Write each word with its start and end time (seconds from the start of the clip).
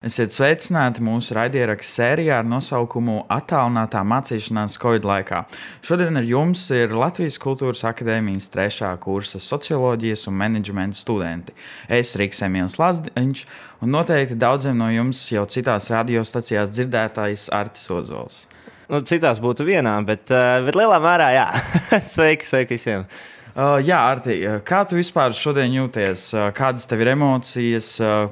Esiet 0.00 0.32
sveicināti 0.32 1.02
mūsu 1.04 1.34
raidierakstu 1.36 1.92
sērijā 1.98 2.38
ar 2.40 2.46
nosaukumu 2.48 3.18
Attālinātā 3.28 4.00
mācīšanās 4.08 4.78
Covid 4.80 5.04
laikā. 5.04 5.42
Šodien 5.84 6.16
ar 6.16 6.24
jums 6.24 6.62
ir 6.72 6.94
Latvijas 6.96 7.36
Kultūras 7.42 7.84
Akadēmijas 7.84 8.48
trešā 8.48 8.94
kursa 9.02 9.36
socioloģijas 9.44 10.24
un 10.32 10.38
menedžmenta 10.40 10.96
studenti. 10.96 11.52
Es 11.84 12.14
Riks 12.16 12.40
Emīls 12.48 12.78
Lazdiņš, 12.80 13.44
un 13.84 13.92
noteikti 13.92 14.40
daudziem 14.40 14.80
no 14.80 14.88
jums 14.88 15.20
jau 15.34 15.44
citās 15.44 15.92
radiostacijās 15.92 16.72
dzirdētājs 16.72 17.50
Artis 17.60 17.92
Ozols. 17.92 18.46
Nu, 18.88 19.04
citās 19.04 19.44
būtu 19.44 19.68
vienā, 19.68 19.98
bet, 20.08 20.24
uh, 20.32 20.62
bet 20.64 20.80
lielā 20.80 20.96
mērā 20.96 21.28
jā. 21.36 21.48
sveiki, 22.14 22.48
sveiki 22.48 22.78
visiem! 22.80 23.04
Uh, 23.50 23.76
jā, 23.84 24.00
Arti, 24.00 24.40
kā 24.64 24.80
tu 24.88 24.96
vispār 24.96 25.36
šodien 25.36 25.76
jūties? 25.76 26.30
Uh, 26.32 26.48
kādas 26.56 26.88
tev 26.88 27.04
ir 27.04 27.18
emocijas? 27.18 27.98
Uh, 28.00 28.30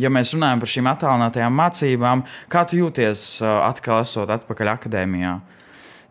ja 0.00 0.12
mēs 0.12 0.34
runājam 0.36 0.62
par 0.62 0.72
šīm 0.74 0.92
attālinātajām 0.92 1.58
mācībām, 1.60 2.24
kā 2.52 2.64
tu 2.68 2.80
jūties 2.82 3.26
atkal 3.44 4.02
esot 4.04 4.32
atpakaļ 4.38 4.74
akadēmijā? 4.76 5.34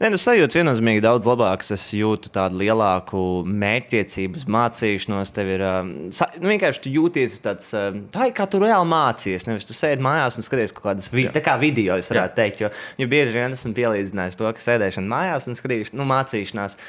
Nē, 0.04 0.10
nu, 0.12 0.18
sajūta 0.20 0.58
viennozīmīgi 0.58 1.00
daudz 1.06 1.28
labāks. 1.30 1.70
Es 1.72 1.86
jūtu 1.96 2.32
tādu 2.34 2.58
lielāku 2.60 3.22
mērķtiecību, 3.48 4.42
mācīšanos. 4.52 5.32
Tev 5.32 5.52
ir 5.54 5.64
nu, 5.64 6.50
vienkārši 6.50 6.82
tu 6.84 6.92
jūties 6.92 7.38
tāds, 7.46 7.70
tā 8.12 8.28
kā 8.36 8.48
tu 8.52 8.60
reāli 8.64 8.90
mācījies. 8.90 9.46
Nevis 9.48 9.70
tu 9.70 9.78
sēdi 9.78 10.04
mājās 10.04 10.36
un 10.36 10.44
skaties 10.44 10.76
kaut 10.76 10.90
kādas 10.90 11.08
vi 11.14 11.30
kā 11.38 11.56
video, 11.62 11.96
es 12.02 12.12
varētu 12.12 12.34
Jā. 12.34 12.40
teikt. 12.42 12.66
Jo, 12.66 12.74
jo 13.00 13.10
bieži 13.14 13.38
vien 13.38 13.56
esmu 13.56 13.72
pielīdzinājis 13.78 14.40
to, 14.42 14.50
ka 14.52 14.66
sēdēšana 14.66 15.14
mājās 15.14 15.48
un 15.48 15.60
skatīšana, 15.62 16.02
nu, 16.02 16.10
mācīšanās. 16.10 16.80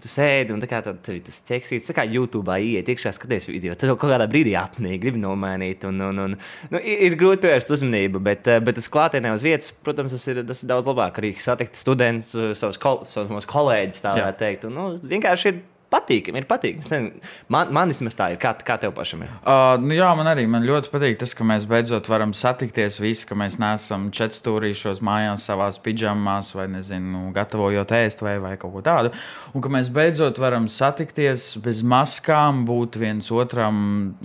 Tu 0.00 0.08
sēdi 0.08 0.54
un 0.54 0.62
tā 0.62 0.68
kā 0.70 0.80
tad, 0.84 1.00
tas 1.04 1.38
ķeksīts, 1.48 1.88
tā 1.90 1.96
kā 1.96 2.06
YouTube 2.08 2.54
iet 2.64 2.88
iekšā, 2.88 3.12
skaties 3.16 3.50
video. 3.50 3.74
Tad 3.78 3.92
kaut 3.92 4.08
kādā 4.10 4.28
brīdī 4.30 4.54
apnīk, 4.58 5.00
gribi 5.02 5.20
nomainīt. 5.20 5.84
Un, 5.88 6.00
un, 6.08 6.22
un, 6.24 6.36
nu, 6.72 6.80
ir, 6.80 7.04
ir 7.08 7.18
grūti 7.20 7.44
pievērst 7.44 7.74
uzmanību, 7.76 8.22
bet, 8.24 8.48
eh, 8.48 8.62
bet 8.64 8.78
tas 8.80 8.88
klātienē 8.92 9.34
uz 9.36 9.44
vietas, 9.46 9.74
protams, 9.84 10.16
tas 10.16 10.24
ir, 10.32 10.42
tas 10.48 10.64
ir 10.64 10.70
daudz 10.72 10.88
labāk. 10.88 11.20
Arī 11.20 11.34
satikt 11.40 11.78
studentus, 11.80 12.32
savus, 12.60 12.80
kol, 12.80 13.02
savus 13.08 13.48
kolēģus, 13.50 14.04
tā 14.04 14.16
varētu 14.16 14.42
teikt. 14.44 14.68
Un, 14.70 14.78
nu, 14.78 14.88
vienkārši 15.12 15.52
ir 15.52 15.60
patīkami. 15.90 16.40
Ir 16.40 16.46
patīkami. 16.48 17.20
Man, 17.52 17.72
man 17.74 17.90
vismaz 17.90 18.16
tā 18.18 18.30
ir. 18.32 18.38
Kā, 18.42 18.52
kā 18.66 18.76
tev 18.80 18.92
pašam 18.96 19.24
ir? 19.24 19.32
Uh, 19.42 19.74
nu 19.82 19.96
jā, 19.96 20.08
man 20.18 20.30
arī 20.30 20.46
man 20.50 20.66
ļoti 20.66 20.92
patīk 20.92 21.18
tas, 21.20 21.34
ka 21.36 21.46
mēs 21.46 21.66
beidzot 21.70 22.08
varam 22.10 22.34
satikties 22.36 23.00
visi, 23.02 23.26
ka 23.28 23.38
mēs 23.38 23.58
neesam 23.62 24.08
četrstūrīšos 24.14 25.02
mājās, 25.06 25.48
savā 25.50 25.68
pidžamās, 25.84 26.52
vai 26.56 26.68
nezinu, 26.72 27.28
gatavojot 27.36 27.94
ēst 28.00 28.24
vai, 28.24 28.36
vai 28.42 28.54
kaut 28.60 28.74
ko 28.76 28.84
tādu. 28.86 29.12
Un 29.54 29.64
ka 29.64 29.72
mēs 29.72 29.90
beidzot 29.94 30.40
varam 30.42 30.70
satikties 30.70 31.52
bez 31.64 31.84
maskām, 31.86 32.64
būt 32.68 33.00
viens 33.00 33.30
otram, 33.34 33.80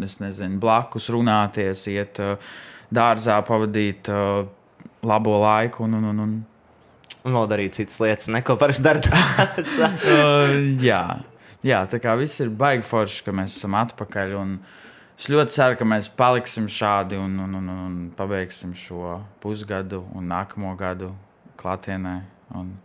es 0.06 0.20
nezinu, 0.22 0.60
blakus 0.62 1.10
runāties, 1.14 1.88
iet 1.94 2.22
uh, 2.24 2.36
dārzā, 2.94 3.42
pavadīt 3.46 4.12
uh, 4.14 4.44
labo 5.06 5.40
laiku. 5.42 5.86
Un, 5.88 6.02
un, 6.02 6.12
un, 6.14 6.28
un. 6.28 6.36
Un 7.26 7.34
vēl 7.34 7.48
darīt 7.50 7.74
citas 7.74 7.98
lietas, 7.98 8.28
neko 8.30 8.54
parasti 8.62 8.86
darīt. 8.86 9.08
uh, 10.14 10.52
jā 10.78 11.02
jā, 11.66 11.82
tā 11.90 12.00
kā 12.02 12.16
viss 12.20 12.42
ir 12.44 12.52
baigi 12.54 12.86
forši, 12.86 13.24
ka 13.26 13.36
mēs 13.36 13.58
esam 13.58 13.78
atpakaļ. 13.80 14.36
Es 15.16 15.30
ļoti 15.32 15.56
ceru, 15.56 15.80
ka 15.80 15.88
mēs 15.88 16.10
paliksim 16.12 16.68
šādi 16.72 17.20
un, 17.20 17.38
un, 17.46 17.56
un, 17.62 17.70
un 17.86 17.96
pabeigsim 18.18 18.74
šo 18.76 19.22
pusgadu 19.44 20.04
un 20.16 20.28
nākamo 20.32 20.74
gadu 20.80 21.14
klātienē. 21.62 22.18
Un, 22.60 22.76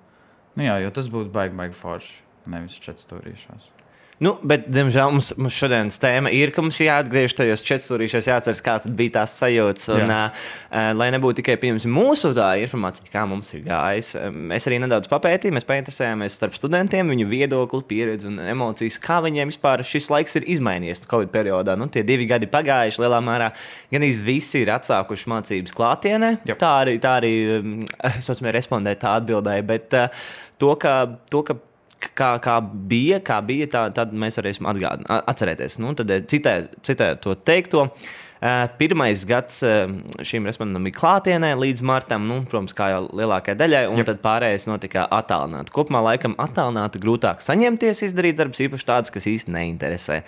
nu 0.54 0.68
jā, 0.68 0.78
jo 0.84 0.94
tas 0.94 1.10
būtu 1.10 1.34
baigi, 1.34 1.58
baigi 1.58 1.78
forši, 1.80 2.16
nevis 2.54 2.78
četrstūrīšos. 2.86 3.79
Nu, 4.20 4.34
bet, 4.44 4.66
diemžēl, 4.68 5.14
mums, 5.14 5.30
mums 5.40 5.56
šodienas 5.56 5.96
tēma 6.00 6.28
ir, 6.36 6.50
ka 6.52 6.60
mums 6.60 6.76
jāatgriežas 6.82 7.38
tajos 7.38 7.62
četrstūrīšos, 7.64 8.26
jāatcerās, 8.28 8.58
kāds 8.64 8.90
bija 8.92 9.14
tās 9.14 9.32
sajūtas. 9.40 9.86
Un, 9.94 10.02
Jā. 10.04 10.18
uh, 10.28 10.90
lai 10.92 11.06
nebūtu 11.14 11.40
tikai 11.40 11.56
mūsu 11.88 12.34
tā 12.36 12.50
informācija, 12.60 13.08
kā 13.08 13.22
mums 13.30 13.48
ir 13.56 13.62
gājis, 13.64 14.12
mēs 14.52 14.68
arī 14.68 14.82
nedaudz 14.84 15.08
papētījām, 15.08 15.56
mēs 15.56 15.68
painteresējāmies 15.68 16.36
starp 16.36 16.58
studentiem, 16.58 17.08
viņu 17.14 17.30
viedokli, 17.30 17.80
pieredzi 17.94 18.28
un 18.28 18.36
emocijas, 18.44 19.00
kā 19.00 19.22
viņiem 19.24 19.54
vispār 19.54 19.84
šis 19.88 20.10
laiks 20.12 20.36
ir 20.36 20.50
izmainījies 20.52 21.06
Covid 21.08 21.32
periodā. 21.32 21.78
Nu, 21.80 21.88
tie 21.88 22.04
divi 22.04 22.28
gadi 22.28 22.50
pagājuši 22.52 23.00
lielā 23.00 23.22
mērā, 23.24 23.48
gan 23.88 24.04
visi 24.28 24.66
ir 24.66 24.74
atsākuši 24.76 25.32
mācības 25.32 25.76
klātienē. 25.80 26.34
Yep. 26.44 26.60
Tā 26.60 26.76
arī, 26.84 26.98
tā 27.00 27.16
arī 27.22 27.34
um, 27.56 27.74
respondēja, 28.60 29.00
tā 29.00 29.16
atbildēja. 29.22 29.66
Bet 29.72 29.96
uh, 29.96 30.22
to, 30.60 30.76
ka, 30.76 30.98
to, 31.32 31.40
ka 31.48 31.56
kā, 32.00 32.32
kā 32.42 32.56
bija, 32.62 33.20
kā 33.24 33.40
bija 33.44 33.68
tā, 33.70 33.84
tad 33.96 34.16
mēs 34.16 34.40
varēsim 34.40 34.68
atgādināt, 34.70 35.28
atcerēties. 35.30 35.78
Nu, 35.82 35.94
tad 35.98 36.12
citēt, 36.30 36.80
citēt 36.86 37.22
to 37.24 37.36
teikto. 37.44 37.86
Uh, 37.90 37.90
Eh, 37.90 38.29
pirmais 38.80 39.20
gads 39.28 39.58
eh, 39.68 39.90
šīm 40.24 40.46
respondentam 40.48 40.86
bija 40.88 40.96
klātienē 40.96 41.50
līdz 41.60 41.82
martam, 41.84 42.24
nu, 42.24 42.38
protams, 42.48 42.72
kā 42.76 42.86
jau 42.94 43.02
lielākajai 43.12 43.58
daļai, 43.60 43.82
un 43.92 44.00
Jep. 44.00 44.08
tad 44.08 44.22
pārējais 44.24 44.64
notika 44.70 45.04
attālināti. 45.12 45.74
Kopumā 45.76 46.00
laikam 46.06 46.38
attālināti 46.40 47.02
grūtāk 47.02 47.44
saņemties, 47.44 48.00
izdarīt 48.08 48.38
darbus, 48.38 48.62
īpaši 48.64 48.88
tādas, 48.88 49.12
kas 49.12 49.28
īsti 49.28 49.52
neinteresē. 49.52 50.22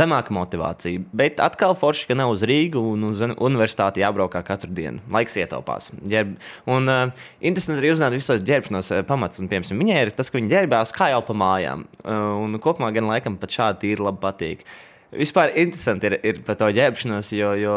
Zemāka 0.00 0.32
motivācija, 0.32 1.04
bet 1.12 1.44
atkal 1.44 1.76
forši, 1.76 2.08
ka 2.08 2.16
nav 2.16 2.32
uz 2.32 2.46
Rīgu 2.48 2.80
un 2.94 3.10
uz 3.10 3.20
universitāti 3.36 4.00
jābraukā 4.00 4.40
katru 4.48 4.72
dienu. 4.72 5.04
Laiks 5.12 5.36
ietaupās. 5.36 5.92
Ģerb. 6.08 6.38
Un 6.72 6.88
uh, 6.88 7.28
interesanti 7.44 7.84
arī 7.84 7.92
uzzināt 7.92 8.16
visus 8.16 8.32
tos 8.32 8.48
ģērbšanos 8.48 8.92
pamats. 9.08 9.44
Un, 9.44 9.52
piemēram, 9.52 9.84
viņai 9.84 10.02
ir 10.06 10.16
tas, 10.16 10.32
ka 10.32 10.40
viņi 10.40 10.54
ģērbās 10.56 10.96
kā 10.96 11.12
jau 11.12 11.20
pa 11.28 11.36
mājām. 11.36 11.84
Uh, 12.00 12.36
un 12.46 12.60
kopumā 12.64 12.94
gan 12.96 13.12
laikam 13.12 13.36
pat 13.40 13.52
šādi 13.60 13.84
tīri 13.84 14.08
labi 14.08 14.24
patīk. 14.24 14.64
Uh, 14.64 14.84
Vispār 15.08 15.54
interesanti 15.56 16.04
ir, 16.10 16.14
ir 16.20 16.40
par 16.44 16.58
to 16.60 16.66
ģērbšanos, 16.76 17.30
jo, 17.32 17.52
jo 17.56 17.76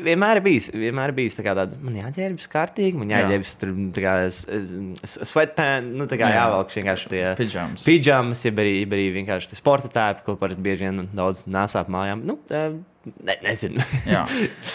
vienmēr 0.00 0.38
ir 0.38 0.44
bijis, 0.46 0.70
vienmēr 0.72 1.12
ir 1.12 1.16
bijis 1.18 1.36
tā 1.36 1.44
tāds, 1.44 1.76
man 1.84 1.98
jāģērbjas 2.00 2.48
kārtīgi, 2.48 2.96
man 2.96 3.12
jāģērbjas 3.12 3.56
tur 3.60 3.74
kā 3.98 4.14
sweatpants, 4.32 5.92
nu 6.00 6.08
tā 6.08 6.16
kā 6.20 6.30
jā. 6.32 6.38
jāvelk 6.40 6.72
vienkārši 6.78 7.12
tie 7.12 7.22
pidžamas. 7.36 7.84
Pidžamas, 7.84 8.44
ja 8.48 8.54
arī, 8.64 8.74
arī 8.88 9.06
vienkārši 9.18 9.52
tie 9.52 9.60
sporta 9.60 9.92
tēpi, 9.92 10.24
ko 10.24 10.38
parasti 10.40 10.64
bieži 10.64 10.88
vien 10.88 11.04
daudz 11.12 11.44
nesāp 11.52 11.92
mājām. 11.92 12.24
Nu, 12.24 12.38
tā, 12.48 12.70
ne, 13.12 13.36
nezinu. 13.44 13.84
jā. 14.14 14.24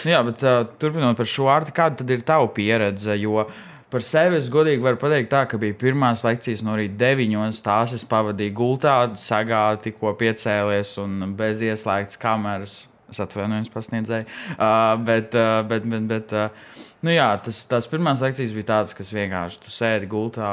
Nu, 0.06 0.12
jā, 0.14 0.22
bet 0.30 0.46
uh, 0.46 0.62
turpinot 0.78 1.18
par 1.18 1.34
šo 1.34 1.50
ārti, 1.50 1.74
kāda 1.74 2.04
tad 2.04 2.14
ir 2.14 2.22
tava 2.28 2.46
pieredze? 2.54 3.18
Jo, 3.18 3.48
uh, 3.48 3.64
Par 3.86 4.02
sevi 4.02 4.40
es 4.40 4.48
godīgi 4.50 4.82
varu 4.82 4.98
pateikt, 4.98 5.30
tā, 5.30 5.44
ka 5.46 5.60
bija 5.62 5.76
pirmās 5.78 6.24
lekcijas 6.26 6.64
no 6.66 6.74
rīta 6.78 6.98
deviņos. 7.04 7.62
Tās 7.62 7.94
es 7.94 8.02
pavadīju 8.08 8.54
gultā, 8.58 8.96
sagā, 9.20 9.62
tikko 9.82 10.10
piecēlies 10.18 10.96
un 11.02 11.32
bez 11.38 11.62
ieslēgtas 11.62 12.18
kameras. 12.18 12.76
Es 13.06 13.22
atvainojos, 13.22 13.70
pasniedzēju. 13.70 14.26
Uh, 14.56 14.96
bet, 15.06 15.36
uh, 15.38 15.60
bet, 15.70 15.86
bet, 15.86 16.08
bet 16.10 16.34
uh, 16.34 16.72
Nu 17.06 17.12
jā, 17.14 17.26
tas, 17.38 17.60
tās 17.70 17.86
pirmās 17.86 18.18
lekcijas 18.24 18.50
bija 18.56 18.66
tādas, 18.66 18.94
kas 18.98 19.12
vienkārši 19.14 19.60
tu 19.62 19.70
sēdi 19.70 20.08
gultā. 20.10 20.48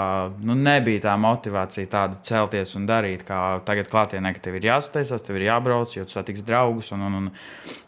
Nu, 0.45 0.53
nebija 0.53 1.01
tā 1.07 1.13
motivācija 1.17 1.89
tāda 1.89 2.19
celties 2.27 2.75
un 2.77 2.85
darīt, 2.85 3.23
kā 3.25 3.39
tagad 3.65 3.89
klātienē, 3.89 4.35
ka 4.35 4.43
tev 4.43 4.59
ir 4.59 4.67
jāsteigās, 4.69 5.25
tev 5.25 5.39
ir 5.39 5.47
jābrauc, 5.47 5.95
jo 5.95 6.05
tu 6.05 6.13
satiksi 6.13 6.45
draugus 6.45 6.91
un, 6.93 7.07
un, 7.07 7.15
un 7.23 7.31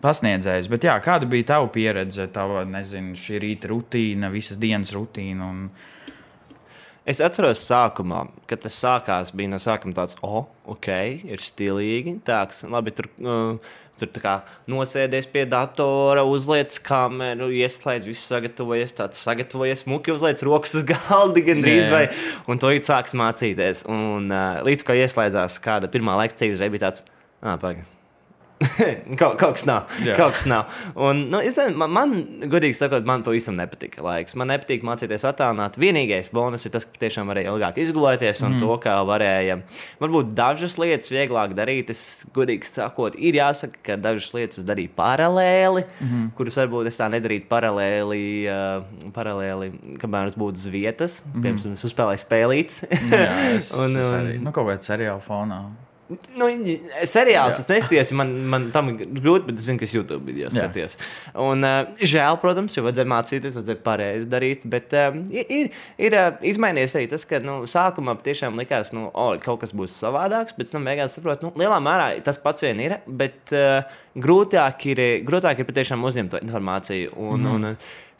pasniedzējus. 0.02 0.72
Bet 0.72 0.88
jā, 0.90 0.96
kāda 1.06 1.30
bija 1.30 1.52
tava 1.52 1.70
pieredze, 1.76 2.26
tava, 2.34 2.64
nezinu, 2.66 3.14
šī 3.22 3.44
rīta 3.44 3.70
rutīna, 3.70 4.34
visas 4.34 4.58
dienas 4.62 4.96
rutīna? 4.98 5.52
Un... 5.52 5.68
Es 7.06 7.20
atceros, 7.22 7.62
sākumā, 7.62 8.24
kad 8.50 8.64
tas 8.64 8.76
sākās, 8.82 9.30
bija 9.38 9.52
no 9.52 9.60
sākuma 9.62 9.94
tāds, 9.94 10.18
oh, 10.26 10.48
ok, 10.74 10.90
ir 11.30 11.44
stilīgi. 11.46 12.16
Tāks, 12.26 12.64
labi, 12.70 12.96
tur, 12.98 13.12
uh, 13.22 13.74
Tur 13.96 14.10
kā 14.20 14.34
nosēdies 14.68 15.30
pie 15.32 15.46
datora, 15.48 16.26
uzliec 16.28 16.76
kameru, 16.84 17.48
ieslēdz, 17.56 18.10
viss 18.10 18.28
sagatavojies, 18.28 18.92
tāds 18.98 19.24
sagatavojies, 19.24 19.86
muki 19.88 20.12
uzliec 20.12 20.44
rokas 20.44 20.76
uz 20.82 20.84
galda 20.90 21.46
gandrīz, 21.46 21.88
vai, 21.94 22.04
un 22.52 22.60
to 22.60 22.76
ir 22.76 22.84
sāks 22.84 23.16
mācīties. 23.16 23.86
Un 23.88 24.28
uh, 24.28 24.60
līdz 24.68 24.84
ko 24.84 25.00
ieslēdzās 25.00 25.62
kāda 25.64 25.92
pirmā 25.92 26.20
lekcija, 26.26 26.58
uzreiz 26.58 26.76
bija 26.76 26.90
tāds, 26.90 27.08
ah, 27.40 27.56
pagaidi 27.56 27.95
kaut, 29.20 29.36
kaut 29.40 29.58
kas 29.58 29.66
nav. 29.68 29.92
Jā. 30.06 30.16
Kaut 30.18 30.36
kas 30.36 30.46
nav. 30.48 30.72
Un, 30.96 31.26
nu, 31.32 31.42
es, 31.44 31.58
man, 31.76 31.92
man, 31.92 32.14
godīgi 32.52 32.78
sakot, 32.78 33.06
man 33.08 33.24
pavisam 33.26 33.58
nepatika 33.60 34.04
laiks. 34.06 34.36
Man 34.40 34.50
nepatīk 34.52 34.86
mācīties 34.88 35.28
attēlot. 35.28 35.80
Vienīgais 35.82 36.32
bonus 36.36 36.68
ir 36.68 36.76
tas, 36.76 36.88
ka 36.88 37.02
tiešām 37.02 37.30
varēja 37.32 37.52
ilgāk 37.52 37.80
izgulēties 37.84 38.44
un 38.46 38.56
mm. 38.56 38.64
to, 38.64 38.78
kā 38.84 38.96
varēja. 39.08 39.60
Varbūt 40.02 40.32
dažas 40.38 40.78
lietas 40.82 41.12
vieglāk 41.12 41.56
darīt. 41.58 41.92
Es 41.94 42.26
godīgi 42.36 42.70
sakot, 42.70 43.18
ir 43.20 43.40
jāsaka, 43.42 43.82
ka 43.90 44.00
dažas 44.00 44.32
lietas 44.36 44.66
darīju 44.68 44.96
paralēli, 44.98 45.86
mm 46.00 46.32
kuras 46.36 46.58
varbūt 46.60 46.90
es 46.90 46.98
tā 47.00 47.08
nedarītu 47.12 47.48
paralēli, 47.50 48.22
uh, 48.50 49.10
paralēli 49.16 49.98
kamēr 50.02 50.32
es 50.32 50.38
būtu 50.40 50.64
uz 50.64 50.70
vietas. 50.72 51.18
Mm. 51.30 51.46
Piemēram, 51.46 51.76
es 51.78 51.88
uzspēlēju 51.88 52.24
spēlītes. 52.24 52.84
Jā, 53.12 53.32
es, 53.56 53.72
un, 53.80 53.96
es 54.02 54.12
arī, 54.12 54.38
un, 54.40 54.48
nu, 54.48 54.56
kaut 54.56 54.70
kādā 54.70 54.90
seriāla 54.90 55.24
fonā. 55.24 55.62
Nu, 56.06 56.46
seriāls 57.10 57.58
tas 57.58 57.70
nesties, 57.72 58.12
man, 58.14 58.30
man 58.52 58.68
tam 58.74 58.92
ir 58.92 59.08
grūti, 59.10 59.48
bet 59.48 59.58
es 59.58 59.66
zinu, 59.66 59.80
ka 59.82 59.88
es 59.88 59.96
YouTube 59.96 60.28
video 60.28 60.52
skaties. 60.54 61.00
Un, 61.42 61.66
uh, 61.66 61.96
žēl, 61.98 62.38
protams, 62.44 62.76
jo 62.78 62.84
vajadzēja 62.86 63.10
mācīties, 63.10 63.58
vajadzēja 63.58 63.82
pareizi 63.88 64.30
darīt, 64.30 64.68
bet 64.70 64.94
uh, 64.94 65.18
ir, 65.34 65.72
ir 65.98 66.18
uh, 66.20 66.28
izmainījies 66.46 66.94
arī 67.00 67.10
tas, 67.10 67.26
ka 67.26 67.42
nu, 67.42 67.58
sākumā 67.70 68.14
tiešām 68.28 68.62
likās, 68.62 68.94
ka 68.94 69.00
nu, 69.00 69.08
oh, 69.10 69.34
kaut 69.42 69.64
kas 69.64 69.74
būs 69.74 69.98
savādāks, 70.04 70.54
bet 70.60 70.70
tam 70.70 70.86
beigās 70.86 71.18
saprotu, 71.18 71.50
nu, 71.50 71.58
lielā 71.64 71.82
mērā 71.82 72.12
tas 72.26 72.38
pats 72.44 72.68
vien 72.68 72.86
ir, 72.86 73.00
bet 73.10 73.56
uh, 73.58 73.82
grūtāk 74.14 74.90
ir, 74.94 75.06
grūtāk 75.26 75.64
ir 75.64 75.70
patiešām 75.72 76.06
uzņemt 76.06 76.36
to 76.36 76.46
informāciju. 76.46 77.18
Un, 77.18 77.42
mm. 77.42 77.56
un, 77.56 77.72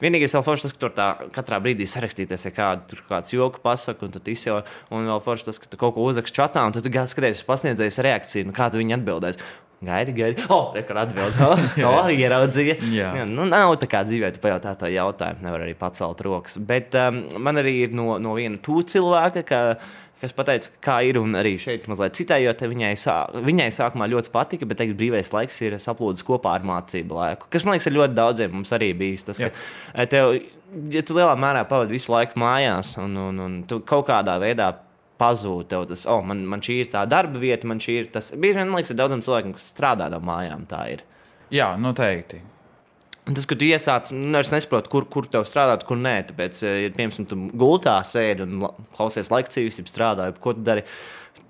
Vienīgais 0.04 0.34
vēl 0.36 0.44
forši 0.44 0.66
tas, 0.66 0.74
ka 0.76 0.82
tur 0.82 0.94
tā, 0.96 1.06
katrā 1.36 1.62
brīdī 1.64 1.86
sarakstīties, 1.88 2.50
ja 2.50 2.52
kādu 2.56 2.90
tur 2.92 3.04
kāds 3.08 3.32
joku 3.32 3.62
pasaka, 3.64 4.04
un 4.04 4.12
tad 4.12 4.28
izjau, 4.28 4.58
un 4.92 5.08
vēl 5.08 5.22
forši 5.24 5.48
tas, 5.48 5.60
ka 5.62 5.70
tu 5.72 5.80
kaut 5.80 5.96
ko 5.96 6.08
uzrakst 6.10 6.36
čatā, 6.36 6.66
un 6.68 6.76
tad 6.76 6.84
skaties 6.84 7.40
uz 7.40 7.48
pasniedzējas 7.48 8.02
reakciju, 8.04 8.50
nu, 8.50 8.56
kā 8.56 8.68
tu 8.72 8.82
viņi 8.82 8.98
atbildēs. 8.98 9.40
Gaidi, 9.86 10.14
gaidi. 10.16 10.44
Oh, 10.50 10.72
rekur 10.76 10.98
atbild. 10.98 11.36
Oh, 11.44 11.60
oh, 11.88 11.98
arī 12.00 12.16
ieraudzīja. 12.24 12.78
Jā. 12.90 13.12
Jā, 13.20 13.26
nu, 13.30 13.46
nav 13.48 13.76
tā 13.82 13.90
kā 13.92 14.02
dzīvē, 14.08 14.32
tu 14.34 14.42
pajautā 14.44 14.74
to 14.80 14.90
jautājumu, 14.90 15.44
nevar 15.46 15.66
arī 15.66 15.76
pacelt 15.78 16.24
rokas. 16.26 16.58
Bet 16.58 16.96
um, 17.00 17.22
man 17.44 17.62
arī 17.62 17.76
ir 17.86 17.96
no, 17.96 18.16
no 18.24 18.38
viena 18.40 18.58
tū 18.66 18.82
cilvēka, 18.88 19.44
ka 19.48 19.60
kas 20.22 20.36
pateica, 20.36 20.72
kā 20.84 21.00
ir. 21.08 21.20
Un 21.22 21.38
arī 21.40 21.56
šeit 21.62 21.88
mazliet 21.92 22.18
citējot, 22.18 22.64
viņai, 22.72 22.94
sā, 23.00 23.18
viņai 23.46 23.70
sākumā 23.76 24.08
ļoti 24.12 24.32
patika, 24.34 24.68
bet 24.70 24.82
teikt, 24.82 24.98
brīvais 25.00 25.34
laiks 25.36 25.62
ir 25.66 25.78
saplūdis 25.82 26.26
kopā 26.28 26.56
ar 26.58 26.68
mācību 26.68 27.20
laiku. 27.20 27.52
Kas 27.54 27.66
man 27.66 27.76
liekas, 27.76 27.90
ir 27.92 27.98
ļoti 27.98 28.18
daudziem 28.18 28.56
mums 28.56 28.74
arī 28.76 28.92
bijis. 28.98 29.26
Tas, 29.28 29.42
ka, 29.42 29.52
eh, 29.94 30.10
tev, 30.12 30.38
ja 30.94 31.04
tu 31.06 31.18
lielā 31.18 31.36
mērā 31.40 31.66
pavadi 31.70 31.98
visu 31.98 32.14
laiku 32.14 32.40
mājās 32.42 32.96
un, 33.02 33.18
un, 33.28 33.46
un 33.46 33.62
tu 33.70 33.82
kaut 33.88 34.08
kādā 34.10 34.38
veidā 34.42 34.72
pazūd. 35.22 35.70
Tev 35.72 35.88
tas, 35.92 36.08
oh, 36.12 36.24
man, 36.26 36.44
man 36.50 36.64
šī 36.64 36.82
ir 36.84 36.92
tā 36.94 37.06
darba 37.10 37.42
vieta, 37.42 37.68
man 37.70 37.84
šī 37.84 38.00
ir 38.02 38.12
tas. 38.14 38.34
Bieži 38.36 38.60
vien 38.60 38.72
man 38.72 38.82
liekas, 38.82 38.94
ir 38.94 39.00
daudziem 39.00 39.24
cilvēkiem, 39.26 39.56
kas 39.58 39.72
strādā 39.74 40.10
no 40.12 40.22
mājām. 40.24 40.68
Tā 40.70 40.84
ir. 40.96 41.06
Jā, 41.54 41.74
noteikti. 41.80 42.42
Tas, 43.26 43.48
ka 43.50 43.58
tu 43.58 43.66
iesāc, 43.66 44.12
nu, 44.14 44.38
es 44.38 44.52
nesaprotu, 44.54 44.92
kur, 44.94 45.06
kur 45.10 45.26
tev 45.30 45.48
strādāt, 45.50 45.86
kur 45.90 45.98
nē. 45.98 46.16
Tāpēc, 46.30 46.62
ja, 46.62 46.74
eh, 46.86 46.92
piemēram, 46.94 47.26
tu 47.30 47.38
gultā 47.58 47.98
sēdi 48.06 48.46
un 48.46 48.68
klausies 48.94 49.32
lekcijas, 49.34 49.80
jau 49.82 49.86
strādā, 49.90 50.30
ko 50.42 50.54
tu 50.54 50.66
dari. 50.66 50.86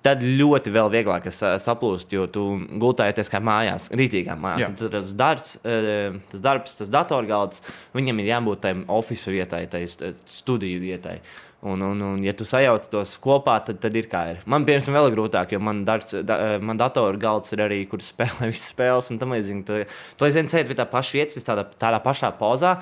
Tad 0.06 0.22
ļoti 0.22 0.70
vēl 0.70 0.92
vieglāk 0.94 1.26
saplūst, 1.34 2.12
jo 2.14 2.28
tu 2.30 2.44
gultājies 2.82 3.30
kā 3.30 3.42
mājās, 3.42 3.90
rītīgā 3.90 4.36
mājās. 4.38 4.76
Tad 4.78 4.94
tas 4.94 5.14
darbs, 5.18 5.56
eh, 5.66 6.14
tas, 6.32 6.44
darbs, 6.46 6.78
tas 6.78 6.92
datorgalds, 6.94 7.64
viņam 7.98 8.22
ir 8.22 8.30
jābūt 8.30 8.62
tai 8.62 8.74
oficiālai 8.86 9.40
vietai, 9.42 9.64
tai 9.68 10.14
studiju 10.26 10.80
vietai. 10.80 11.20
Un, 11.66 11.82
un, 11.82 12.02
un, 12.02 12.20
ja 12.22 12.30
tu 12.38 12.46
sajauc 12.46 12.86
tos 12.92 13.16
kopā, 13.22 13.56
tad, 13.66 13.80
tad 13.82 13.96
ir 13.98 14.06
kā 14.12 14.22
ir. 14.30 14.44
Man, 14.46 14.68
piemēram, 14.68 14.94
vēl 15.00 15.08
grūtāk, 15.16 15.56
jo 15.56 15.60
man, 15.66 15.80
darts, 15.88 16.14
da, 16.22 16.60
man 16.62 16.78
datora 16.78 17.18
galds 17.18 17.56
ir 17.56 17.64
arī, 17.66 17.80
kur 17.90 18.04
spēlē 18.06 18.50
visas 18.52 18.70
spēles. 18.70 19.10
Un 19.10 19.18
tam 19.22 19.34
līdzīgi, 19.34 19.64
tu, 19.66 19.80
tu 20.20 20.28
aizvien 20.28 20.52
sēdi 20.52 20.70
pie 20.70 20.78
tā 20.78 20.86
paša 20.92 21.18
vietas, 21.18 21.48
tādā, 21.48 21.66
tādā 21.82 22.02
pašā 22.06 22.30
pozā. 22.38 22.76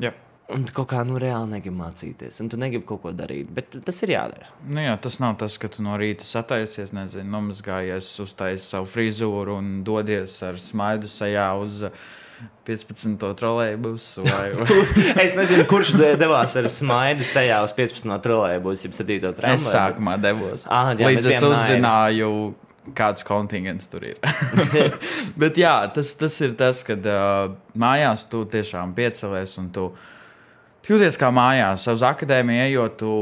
Jā. 0.00 0.14
Un 0.50 0.64
tu 0.66 0.74
kaut 0.74 0.88
kā 0.90 1.02
nu, 1.06 1.18
reāli 1.20 1.52
negribi 1.52 1.78
mācīties, 1.78 2.40
un 2.42 2.48
tu 2.50 2.58
negribi 2.58 2.88
kaut 2.88 3.04
ko 3.04 3.12
darīt. 3.14 3.52
Bet 3.54 3.76
tas 3.86 4.00
ir 4.02 4.16
jādara. 4.16 4.48
Nu 4.72 4.82
jā, 4.82 4.96
tas 5.04 5.20
nav 5.22 5.36
tas, 5.38 5.60
ka 5.60 5.68
tu 5.70 5.84
no 5.86 5.94
rīta 6.00 6.26
sataisies, 6.26 6.94
nezinu, 6.96 7.28
nomazgājies, 7.36 8.08
uztaisīji 8.24 8.64
savu 8.64 8.88
frizūru 8.90 9.60
un 9.60 9.70
dodies 9.86 10.40
ar 10.48 10.58
smaidu 10.58 11.12
sajā 11.12 11.46
uz. 11.60 11.84
Uh, 11.86 12.08
15. 12.68 13.26
trolēļbusu. 13.40 14.24
Vai... 14.26 14.46
es 15.24 15.34
nezinu, 15.36 15.64
kurš 15.70 15.94
devās 15.98 16.54
ar 16.58 16.68
smaidu 16.72 17.26
tajā 17.26 17.60
uz 17.66 17.74
15. 17.76 18.16
trolēļbusu, 18.24 18.88
jau 18.88 18.98
7. 19.00 19.18
tramvaju. 19.38 19.58
Es 19.58 19.68
sākumā 19.72 20.16
devos. 20.22 20.66
Ah, 20.70 20.92
jā, 20.94 21.10
Līdz 21.10 21.30
es 21.32 21.44
uzzināju, 21.46 22.30
kāds 22.96 23.26
kontingents 23.26 23.90
tur 23.90 24.06
ir. 24.12 24.20
Bet 25.40 25.58
jā, 25.60 25.74
tas, 25.94 26.14
tas 26.18 26.38
ir 26.44 26.56
tas, 26.58 26.84
kad 26.86 27.04
uh, 27.08 27.52
mājās 27.78 28.26
tu 28.30 28.44
tiešām 28.50 28.94
piecelies 28.96 29.56
un 29.62 29.68
tu 29.74 29.90
jūties 30.88 31.18
kā 31.20 31.32
mājās. 31.34 31.88
Uz 31.92 32.06
akadēmiju 32.06 32.66
ejot, 32.68 32.98
tu 33.02 33.12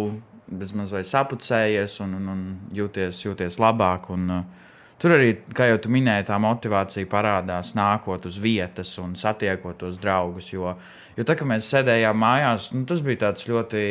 bezmaz 0.48 0.94
vai 0.94 1.04
sapucējies 1.04 1.98
un, 2.04 2.14
un, 2.20 2.30
un 2.32 2.46
jūties, 2.76 3.24
jūties 3.26 3.60
labāk. 3.62 4.08
Un, 4.14 4.30
uh, 4.40 4.67
Tur 4.98 5.14
arī, 5.14 5.34
kā 5.54 5.68
jau 5.70 5.78
tu 5.84 5.92
minēji, 5.94 6.26
tā 6.26 6.38
motivācija 6.42 7.06
parādās 7.10 7.74
nākot 7.78 8.24
uz 8.26 8.38
vietas 8.42 8.96
un 8.98 9.12
satiekot 9.18 9.78
tos 9.84 9.98
draugus. 10.02 10.50
Jo, 10.50 10.72
jo 11.14 11.26
tā, 11.26 11.36
kad 11.38 11.46
mēs 11.46 11.68
sēdējām 11.70 12.18
mājās, 12.18 12.72
nu, 12.74 12.82
tas 12.88 13.04
bija 13.06 13.28
tāds 13.28 13.46
ļoti, 13.46 13.84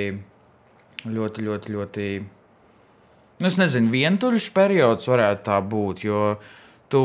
ļoti, 1.08 1.48
ļoti, 1.48 1.76
ļoti 1.78 2.10
nu, 2.20 3.48
es 3.48 3.60
nezinu, 3.62 3.94
vientuļš 3.94 4.52
periods 4.56 5.08
varētu 5.08 5.48
tā 5.48 5.62
būt. 5.64 6.04
Jo 6.10 6.22
tu 6.92 7.02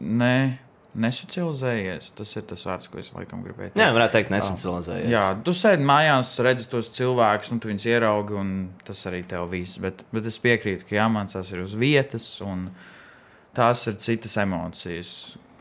ne, 0.00 0.58
nesocializējies. 0.96 2.10
Tas 2.16 2.32
ir 2.38 2.44
tas 2.48 2.64
vārds, 2.66 2.88
ko 2.90 3.00
es 3.00 3.12
laikam 3.14 3.44
gribēju 3.44 3.72
teikt. 3.72 3.80
Jā, 3.80 3.88
varētu 3.94 4.16
teikt, 4.16 4.32
nesocializējies. 4.34 5.08
Jā, 5.12 5.24
tu 5.46 5.54
sēdi 5.56 5.86
mājās, 5.86 6.32
redzi 6.44 6.68
tos 6.72 6.90
cilvēkus, 6.96 7.52
un 7.54 7.62
tu 7.62 7.70
viņus 7.70 7.88
ieraugi, 7.90 8.36
un 8.40 8.52
tas 8.86 9.02
arī 9.10 9.22
tev 9.28 9.48
viss. 9.52 9.80
Bet, 9.82 10.04
bet 10.14 10.28
es 10.28 10.38
piekrītu, 10.42 10.88
ka 10.88 10.98
jāmācās 11.00 11.52
ir 11.52 11.64
uz 11.64 11.76
vietas. 11.78 12.28
Un, 12.44 12.68
tās 13.56 13.86
ir 13.90 13.98
citas 14.02 14.36
emocijas. 14.42 15.10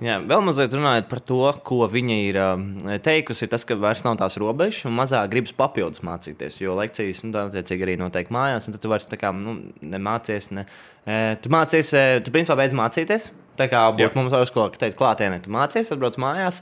Jā, 0.03 0.18
vēl 0.19 0.42
mazliet 0.44 0.74
runājot 0.75 1.06
par 1.07 1.21
to, 1.24 1.38
ko 1.63 1.86
viņa 1.88 2.15
ir 2.25 2.38
um, 2.42 2.63
teikusi, 3.03 3.47
tas, 3.47 3.63
ka 3.63 3.77
vairs 3.80 4.01
nav 4.03 4.18
tās 4.19 4.36
robežas 4.42 4.83
un 4.89 4.97
mazāk 4.97 5.30
gribas 5.31 5.53
papildus 5.56 6.03
mācīties. 6.03 6.57
Jo 6.59 6.75
lekcijas, 6.75 7.21
nu, 7.24 7.31
tā 7.31 7.45
attiecīgi 7.47 7.88
arī 7.88 7.95
notiek 8.01 8.27
mājās, 8.36 8.68
un 8.68 8.75
tu 8.75 8.92
vairs 8.92 9.07
tā 9.07 9.19
kā 9.21 9.31
nu, 9.31 9.56
nemācies. 9.80 10.50
Ne, 10.57 10.65
e, 11.07 11.21
tu 11.39 11.51
mācies, 11.53 11.94
e, 11.95 12.19
tu 12.25 12.36
principā 12.36 12.59
beidz 12.59 12.75
mācīties. 12.75 13.30
Tā 13.56 13.69
kā 13.71 13.86
būtu 13.95 14.19
mums 14.19 14.36
jau 14.36 14.44
skolā, 14.50 14.68
ka 14.74 14.83
teikt, 14.83 15.00
klātienē, 15.00 15.39
tu 15.45 15.56
mācies, 15.56 15.94
atbrauc 15.95 16.19
mājās. 16.19 16.59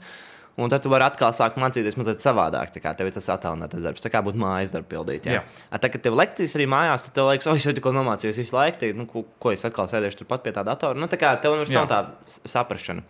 Un 0.54 0.70
tad 0.70 0.84
tu 0.84 0.90
vari 0.92 1.02
atkal 1.02 1.32
sākt 1.34 1.56
mācīties 1.58 1.96
mazliet 1.98 2.22
savādāk. 2.22 2.70
Tā 2.74 2.82
kā 2.82 2.92
tev 2.94 3.08
ir 3.10 3.14
tas 3.16 3.26
attēlots 3.34 3.82
darbs, 3.82 4.02
tā 4.04 4.10
kā 4.12 4.20
būtu 4.22 4.38
mājas 4.38 4.74
darbs 4.74 4.86
pildīt. 4.90 5.26
Jā. 5.26 5.40
Jā. 5.40 5.64
A, 5.66 5.80
tā 5.82 5.90
kā 5.90 5.98
tev 6.02 6.14
lekcijas 6.14 6.54
arī 6.54 6.68
mājās, 6.70 7.08
tad 7.08 7.16
tev 7.18 7.30
liekas, 7.32 7.48
oh, 7.50 7.58
es 7.58 7.66
jau 7.66 7.74
tikko 7.74 7.90
nomācījos 7.96 8.38
visu 8.38 8.54
laiku, 8.54 8.78
tad, 8.84 9.00
nu, 9.00 9.08
ko, 9.10 9.24
ko 9.42 9.50
es 9.50 9.66
atkal 9.66 9.90
sēdēšu 9.90 10.22
turpat 10.22 10.44
pie 10.44 10.54
tā 10.54 10.62
datora. 10.66 10.94
Nu, 10.94 11.10
tā 11.10 11.18
kā 11.18 11.32
tev 11.42 11.56
vairs 11.58 11.74
nav 11.74 11.90
tā 11.90 12.04
saprašana. 12.46 13.02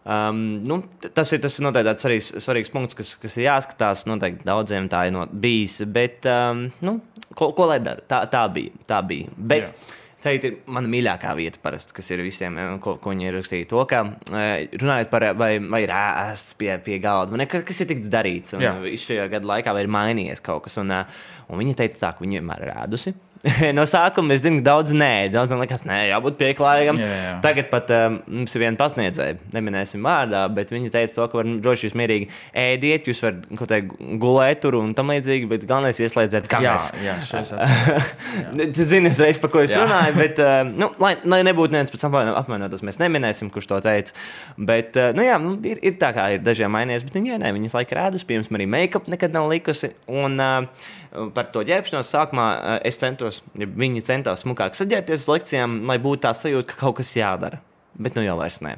Um, 0.00 0.62
nu, 0.64 0.78
tas 1.12 1.28
ir 1.34 1.42
tas 1.42 1.58
noteikti 1.60 2.06
arī 2.08 2.20
svarīgs 2.24 2.70
punkts, 2.72 2.96
kas, 2.96 3.12
kas 3.20 3.34
ir 3.36 3.48
jāskatās. 3.48 4.06
Noteikti 4.08 4.46
daudziem 4.48 4.86
tā 4.92 5.08
ir 5.08 5.16
no, 5.16 5.26
bijis. 5.26 5.80
Bet, 5.90 6.22
um, 6.30 6.68
nu, 6.86 7.00
ko, 7.34 7.50
ko 7.56 7.66
lai 7.72 7.80
dara? 7.84 8.06
Tā, 8.08 8.22
tā 8.30 8.46
bija. 8.54 8.78
Tā 8.88 9.02
bija. 9.06 9.34
Bet, 9.36 9.68
Jā. 9.68 9.98
Tā 10.20 10.34
ir 10.36 10.58
mana 10.68 10.88
mīļākā 10.92 11.30
vieta, 11.38 11.60
parasti, 11.62 11.94
kas 11.96 12.10
ir 12.12 12.20
visiem, 12.24 12.58
eh, 12.60 12.74
ko, 12.84 12.96
ko 13.00 13.14
viņi 13.14 13.28
ir 13.28 13.36
rakstījuši. 13.38 13.68
To, 13.72 13.84
ka 13.88 14.02
eh, 14.36 14.66
runājot 14.76 15.10
par, 15.12 15.24
vai, 15.40 15.54
vai 15.64 15.80
ir 15.86 15.92
ēsts 15.96 16.58
pie, 16.60 16.74
pie 16.84 16.98
galda, 17.00 17.38
ne, 17.40 17.46
kas 17.48 17.80
ir 17.80 17.88
tiks 17.88 18.12
darīts, 18.12 18.56
un 18.56 18.66
šajā 19.00 19.30
gada 19.32 19.48
laikā 19.54 19.72
vai 19.76 19.86
ir 19.86 19.92
mainījies 19.96 20.44
kaut 20.44 20.66
kas. 20.66 20.76
Un, 20.82 20.92
eh, 20.92 21.20
un 21.48 21.62
viņa 21.62 21.78
teica, 21.80 22.02
tā, 22.04 22.12
ka 22.16 22.26
viņa 22.26 22.40
vienmēr 22.40 22.66
ir 22.66 22.74
ēdusi. 22.76 23.14
no 23.76 23.86
sākuma 23.88 24.34
es 24.34 24.42
zinu, 24.44 24.60
daudz 24.64 24.92
nē, 24.92 25.30
daudz 25.32 25.54
liekas, 25.56 25.86
nē, 25.88 25.96
jābūt 26.10 26.36
pieklājīgam. 26.40 26.98
Jā, 27.00 27.08
jā. 27.08 27.30
Tagad 27.44 27.70
pat 27.72 27.92
um, 27.96 28.18
mums 28.28 28.52
ir 28.56 28.64
viena 28.64 28.76
pasniedzēja, 28.76 29.38
neminēsim 29.54 30.04
vārdā, 30.04 30.42
bet 30.52 30.74
viņa 30.74 30.92
teica, 30.92 31.14
to, 31.16 31.28
ka 31.32 31.40
var 31.40 31.48
droši 31.64 31.88
jūs 31.88 31.96
mierīgi 31.96 32.28
ēdiet, 32.60 33.08
jūs 33.08 33.22
varat 33.24 33.48
teikt, 33.72 33.94
gulēt 34.20 34.60
tur 34.64 34.76
un 34.82 34.92
tam 34.98 35.12
līdzīgi, 35.14 35.48
bet 35.54 35.64
galvenais 35.64 36.02
ieslēdziet 36.04 36.50
kameras. 36.52 36.92
Jā, 37.00 37.16
jā 37.40 38.68
Tas 38.76 38.92
zini, 38.92 39.14
uzreiz, 39.14 39.40
par 39.40 39.54
ko 39.54 39.64
es 39.64 39.72
jā. 39.72 39.86
runāju, 39.86 40.18
bet, 40.20 40.44
uh, 40.44 40.60
nu, 40.68 40.90
lai, 41.00 41.14
lai 41.24 41.40
nebūtu 41.48 41.72
neviens 41.72 41.92
pēc 41.94 42.04
tam 42.04 42.20
apvainotas, 42.20 42.84
mēs 42.84 43.00
neminēsim, 43.00 43.48
kurš 43.54 43.72
to 43.72 43.80
teica. 43.88 44.16
Bet, 44.60 44.92
uh, 45.00 45.14
nu 45.16 45.24
jā, 45.24 45.40
nu, 45.40 45.56
ir, 45.64 45.80
ir 45.80 45.96
tā 46.00 46.12
kā 46.16 46.28
ir 46.36 46.44
dažiem 46.44 46.76
mainījies, 46.76 47.08
bet 47.08 47.16
viņa, 47.16 47.40
nē, 47.40 47.56
viņas 47.56 47.80
laika 47.80 48.02
rādus, 48.02 48.28
pirms 48.28 48.52
arī 48.52 48.68
make-up 48.68 49.08
nekad 49.08 49.32
nav 49.32 49.48
likusi. 49.48 49.94
Un, 50.12 50.36
uh, 50.36 50.90
par 51.34 51.48
to 51.54 51.62
ģērbšanos 51.66 52.10
sākumā 52.12 52.46
eh, 52.56 52.76
es 52.90 52.98
centos, 53.00 53.29
ja 53.58 53.70
viņi 53.70 54.04
centās 54.06 54.44
smukāk 54.44 54.76
saģērbties 54.78 55.24
uz 55.24 55.30
lekcijām, 55.30 55.80
lai 55.88 56.00
būtu 56.02 56.24
tā 56.26 56.34
sajūta, 56.36 56.72
ka 56.72 56.82
kaut 56.84 57.00
kas 57.00 57.14
jādara. 57.16 57.62
Bet 58.00 58.18
nu 58.18 58.24
jau 58.24 58.36
vairs 58.38 58.60
nē. 58.64 58.76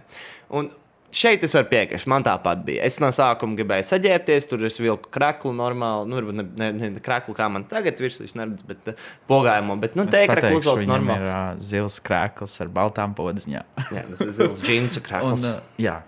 Un 0.52 0.70
šeit 1.12 1.44
es 1.44 1.54
varu 1.56 1.68
piekrist. 1.70 2.08
Man 2.10 2.24
tāpat 2.26 2.62
bija. 2.66 2.84
Es 2.88 2.98
no 3.02 3.10
sākuma 3.14 3.56
gribēju 3.58 3.86
saģērbties, 3.90 4.48
tur 4.50 4.64
es 4.68 4.78
vilku 4.80 5.10
krāklu 5.12 5.52
normāli. 5.56 6.08
Nu, 6.10 6.18
varbūt 6.18 6.38
ne, 6.38 6.46
ne, 6.58 6.92
ne 6.96 7.02
krāklu 7.04 7.36
kā 7.36 7.48
man 7.52 7.66
tagad 7.70 8.00
virsū, 8.02 8.26
neredzu, 8.38 8.66
bet 8.68 8.92
uh, 8.92 9.10
pogājumu. 9.30 9.76
Bet, 9.82 9.98
nu, 9.98 10.06
te 10.10 10.24
krāklu 10.30 10.62
uzvalks 10.62 10.88
normāli. 10.90 11.28
Ir 11.28 11.34
uh, 11.34 11.60
zils 11.72 12.00
krāklis 12.04 12.56
ar 12.64 12.72
baltām 12.72 13.16
podziņām. 13.18 13.84
jā, 13.92 14.06
tas 14.14 14.24
ir 14.24 14.32
zils 14.40 14.64
džinsu 14.64 15.04
krāklis. 15.04 15.46
Un, 15.52 15.60
uh, 15.60 15.82
jā, 15.82 16.00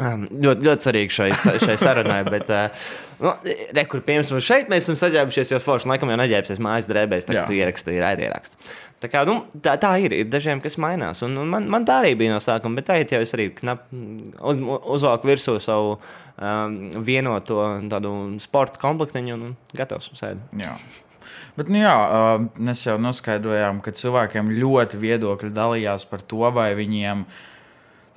Um, 0.00 0.22
ļoti, 0.32 0.64
ļoti 0.64 0.86
svarīgi 0.86 1.12
šai, 1.12 1.30
šai 1.60 1.74
sarunai. 1.80 2.20
Bet, 2.32 2.48
uh, 2.48 2.84
nu, 3.20 3.32
re, 3.76 3.84
kur, 3.90 4.00
piemēram, 4.06 4.40
šeit 4.44 4.70
mēs 4.72 4.86
esam 4.86 4.96
saģērbušies, 5.00 5.52
jo 5.52 5.58
forši 5.62 5.90
laikam 5.90 6.12
jau 6.12 6.20
neģērbsies 6.22 6.62
mājas 6.64 6.88
drēbēs, 6.88 7.26
tad 7.28 7.42
tu 7.48 7.58
ierakstīji 7.58 8.00
raidierakstu. 8.00 8.70
Tā, 9.00 9.08
kā, 9.08 9.24
nu, 9.28 9.38
tā, 9.64 9.74
tā 9.80 9.94
ir. 10.04 10.12
Ir 10.12 10.28
dažiem, 10.28 10.60
kas 10.60 10.76
mainās. 10.80 11.22
Un, 11.24 11.36
un 11.40 11.52
man, 11.52 11.68
man 11.72 11.86
tā 11.88 12.00
arī 12.02 12.14
bija 12.20 12.34
no 12.34 12.40
sākuma, 12.44 12.80
bet 12.80 12.88
tagad 12.90 13.14
jau 13.14 13.20
es 13.24 13.32
arī 13.36 13.48
knap, 13.56 13.86
uz, 13.92 14.64
uzvalku 14.96 15.30
virsū 15.30 15.56
savu 15.64 15.94
um, 15.96 16.80
vienoto 17.04 17.62
tādu 17.92 18.16
sporta 18.44 18.80
komplektiņu 18.82 19.38
un 19.38 19.54
gatavs 19.76 20.12
sēdēt. 20.20 20.52
Bet, 21.56 21.70
nu, 21.72 21.80
jā, 21.80 21.94
mēs 22.60 22.84
jau 22.86 22.96
noskaidrojām, 23.00 23.80
ka 23.84 23.92
cilvēkiem 23.96 24.52
ļoti 24.60 25.00
viedokļi 25.00 25.50
dalījās 25.56 26.06
par 26.10 26.22
to, 26.24 26.44
vai 26.54 26.70
viņiem 26.78 27.24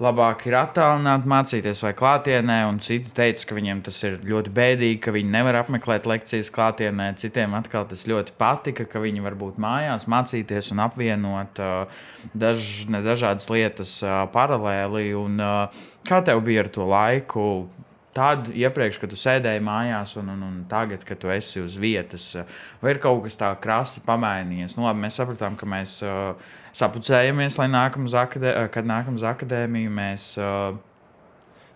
labāk 0.03 0.47
ir 0.49 0.55
attālināt, 0.57 1.27
mācīties 1.29 1.81
vai 1.85 1.93
klātienē, 1.97 2.57
un 2.69 2.79
citi 2.83 3.11
teica, 3.15 3.45
ka 3.49 3.57
viņiem 3.57 3.83
tas 3.85 3.99
ir 4.07 4.17
ļoti 4.27 4.51
bēdīgi, 4.55 4.99
ka 5.03 5.13
viņi 5.15 5.31
nevar 5.33 5.59
apmeklēt 5.61 6.07
lekcijas 6.09 6.51
klātienē. 6.53 7.11
Citiem 7.21 7.55
atkal 7.57 7.87
tas 7.89 8.05
ļoti 8.09 8.35
patika, 8.39 8.87
ka 8.89 9.03
viņi 9.03 9.23
var 9.23 9.37
būt 9.39 9.61
mājās, 9.63 10.07
mācīties 10.11 10.73
un 10.75 10.83
apvienot 10.85 11.63
daž, 12.33 12.73
dažādas 12.91 13.47
lietas 13.53 13.95
paralēli. 14.35 15.13
Un, 15.17 15.39
kā 16.07 16.21
tev 16.25 16.43
bija 16.45 16.65
ar 16.65 16.73
to 16.73 16.89
laiku? 16.89 17.47
Tad, 18.13 18.51
iepriekš, 18.53 18.99
kad 19.01 19.09
tu 19.09 19.17
sēdēji 19.17 19.61
mājās, 19.65 20.11
un, 20.21 20.27
un, 20.35 20.41
un 20.45 20.57
tagad, 20.69 21.01
kad 21.07 21.17
tu 21.17 21.31
esi 21.33 21.63
uz 21.63 21.79
vietas, 21.81 22.27
vai 22.77 22.93
ir 22.93 22.99
kaut 23.01 23.23
kas 23.25 23.39
tāds 23.39 23.63
krasi 23.63 24.03
pamainījies? 24.05 24.75
Nu, 24.77 24.85
labi, 24.85 25.01
mēs 25.07 25.17
sapratām, 25.17 25.57
ka 25.57 25.65
mēs 25.65 25.95
uh, 26.05 26.35
sapucējamies, 26.77 27.59
lai 27.61 27.69
nākam 27.71 28.09
uz, 28.09 28.17
akadē, 28.17 28.55
kad 28.73 28.89
nākam 28.89 29.19
uz 29.19 29.25
akadēmiju. 29.27 29.93
Mēs, 29.93 30.33
uh, 30.41 30.73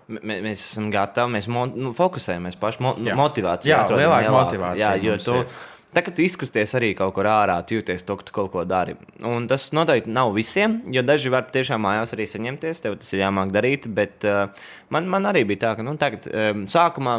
M 0.08 0.22
mēs 0.24 0.62
esam 0.64 0.86
gatavi, 0.88 1.34
mēs 1.36 1.50
nu, 1.52 1.90
fokusējamies 1.96 2.56
pašā 2.62 2.84
mo 2.86 2.94
jā. 3.04 3.16
motivācijā. 3.20 3.74
Jā, 3.76 3.98
lielāka 4.00 4.30
motivācija. 4.32 4.94
Jā, 5.04 5.18
tu, 5.20 5.42
ir. 5.42 5.58
Tagad, 5.98 6.14
kad 6.14 6.22
izkusties 6.24 6.76
arī 6.78 6.94
kaut 6.96 7.14
kur 7.16 7.28
ārā, 7.32 7.58
jūties 7.74 8.04
to, 8.08 8.16
ka 8.20 8.28
tu 8.28 8.34
kaut 8.36 8.52
ko 8.54 8.64
dari. 8.68 8.96
Un 9.26 9.50
tas 9.52 9.70
noteikti 9.76 10.12
nav 10.14 10.34
visiem, 10.36 10.82
jo 10.94 11.04
daži 11.04 11.32
var 11.34 11.48
tiešām 11.52 11.84
mājās 11.84 12.16
arī 12.16 12.28
saņemties, 12.28 12.84
tev 12.84 12.98
tas 13.02 13.12
ir 13.16 13.24
jāmāk 13.24 13.52
darīt. 13.56 13.88
Bet 13.98 14.28
uh, 14.28 14.68
man, 14.94 15.08
man 15.12 15.28
arī 15.32 15.46
bija 15.48 15.66
tā, 15.66 15.76
ka 15.80 15.88
nu, 15.88 15.96
tagad, 16.00 16.28
um, 16.32 16.66
sākumā, 16.72 17.18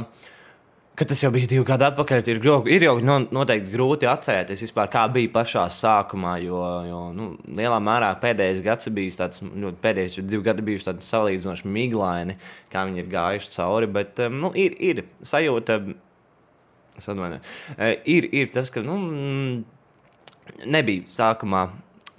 kad 0.98 1.08
tas 1.08 1.20
jau 1.22 1.30
bija 1.34 1.46
divi 1.50 1.64
gadi 1.66 1.86
atpakaļ, 1.86 2.28
ir, 2.32 2.40
ir 2.74 2.84
jau 2.88 2.94
noteikti 3.06 3.70
grūti 3.70 4.08
atcerēties, 4.10 4.64
vispār, 4.66 4.90
kā 4.90 5.04
bija 5.14 5.30
pašā 5.36 5.64
sākumā. 5.70 6.34
Jo, 6.42 6.58
jo 6.88 7.02
nu, 7.14 7.28
lielā 7.58 7.78
mērā 7.84 8.10
pēdējais 8.22 8.62
gads 8.66 8.90
bija 8.94 9.20
tāds, 9.22 9.42
nu, 9.46 9.70
pēdējais 9.84 10.18
divi 10.26 10.42
gadi 10.46 10.64
bijuši 10.66 10.88
tādi 10.90 11.06
salīdzinoši 11.06 11.72
miglaini, 11.78 12.38
kā 12.72 12.82
viņi 12.88 13.04
ir 13.04 13.10
gājuši 13.14 13.54
cauri. 13.54 13.90
Bet 13.98 14.22
nu, 14.34 14.52
ir, 14.58 14.74
ir 14.90 15.04
sajūta. 15.22 15.80
Uh, 16.98 17.92
ir, 18.10 18.26
ir 18.34 18.48
tas, 18.50 18.72
ka 18.74 18.82
nu, 18.82 18.96
nebija 20.66 21.06
sākumā 21.14 21.68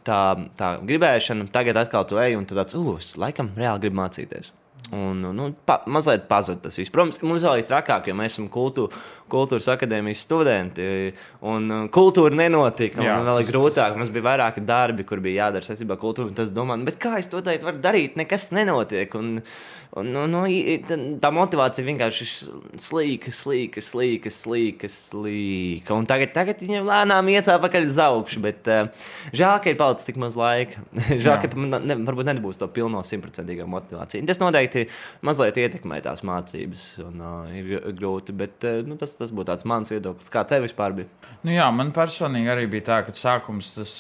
tā, 0.08 0.22
tā 0.56 0.70
gribēšana, 0.88 1.50
tagad 1.52 1.82
atkal 1.82 2.08
tu 2.08 2.22
ej 2.22 2.38
un 2.40 2.48
tu 2.48 2.56
tāds, 2.56 2.78
uh, 2.80 3.12
laikam 3.20 3.52
reāli 3.60 3.84
gribu 3.84 4.00
mācīties. 4.00 4.54
Un, 4.96 5.22
nu, 5.36 5.52
pa, 5.70 5.84
mazliet 5.86 6.26
pazuda 6.30 6.64
tas 6.64 6.78
viss. 6.80 6.90
Protams, 6.94 7.20
mums 7.22 7.46
vēl 7.46 7.62
ir 7.62 7.68
trakāk, 7.70 8.08
jo 8.10 8.16
mēs 8.18 8.34
esam 8.34 8.48
kultū, 8.50 8.88
kultūras 9.32 9.70
akadēmijas 9.74 10.24
studenti. 10.28 10.88
Un 11.46 11.72
uh, 11.72 11.88
kultūra 11.94 12.36
nenotika. 12.36 13.04
Jā, 13.06 13.18
man 13.20 13.30
vēl 13.32 13.44
ir 13.44 13.52
grūtāk. 13.54 13.98
Mums 14.00 14.14
bija 14.14 14.28
vairāki 14.32 14.64
darbi, 14.66 15.08
kur 15.08 15.24
bija 15.24 15.46
jādara 15.46 15.68
saistībā 15.68 15.98
ar 15.98 16.04
kultūru. 16.04 16.36
Tas 16.38 16.54
domā, 16.54 16.80
nu, 16.80 16.96
kā 17.00 17.18
es 17.22 17.30
to 17.32 17.44
teicu, 17.46 17.70
var 17.70 17.82
darīt, 17.82 18.18
nekas 18.20 18.50
nenotiek. 18.56 19.14
Un, 19.20 19.40
Un, 19.98 20.06
nu, 20.14 20.28
nu, 20.30 20.44
tā 21.18 21.32
motivācija 21.34 21.82
vienkārši 21.88 22.26
ir 22.26 22.82
slīka, 22.84 23.32
slīka, 23.34 23.82
slīka, 23.82 24.30
slīka. 24.30 24.90
slīka. 24.94 25.96
Un 25.98 26.06
tagad, 26.10 26.30
tagad 26.36 26.62
viņam 26.62 26.86
lēnām 26.86 27.32
iet 27.34 27.50
atpakaļ 27.50 27.88
uz 27.88 27.98
augšu. 28.04 28.44
Bet 28.44 28.70
uh, 28.70 29.10
žēl, 29.34 29.56
ka 29.64 29.72
ir 29.74 29.80
palicis 29.80 30.06
tik 30.06 30.20
maz 30.22 30.38
laika. 30.38 30.84
žēl, 31.26 31.40
ka 31.42 31.50
man 31.58 31.74
ne, 31.90 31.98
varbūt 32.06 32.30
nebūs 32.30 32.62
to 32.62 32.70
pilno 32.76 33.02
simtprocentīgo 33.02 33.66
motivāciju. 33.70 34.28
Tas 34.30 34.42
noteikti 34.44 34.86
mazliet 35.26 35.58
ietekmē 35.58 36.04
tās 36.06 36.22
mācības. 36.28 36.86
Un, 37.08 37.26
uh, 37.26 37.50
ir 37.58 37.90
grūti, 37.98 38.38
bet 38.38 38.70
uh, 38.70 38.84
nu, 38.86 39.00
tas, 39.02 39.18
tas 39.20 39.34
būtu 39.36 39.58
mans 39.70 39.92
viedoklis. 39.92 40.32
Kā 40.34 40.46
tev 40.48 40.64
vispār 40.66 40.96
bija? 40.96 41.12
Nu, 41.44 41.52
jā, 41.54 41.68
man 41.76 41.94
personīgi 41.96 42.52
arī 42.52 42.66
bija 42.72 42.88
tā, 42.94 43.04
ka 43.08 43.16
sākums 43.16 43.74
tas 43.76 43.94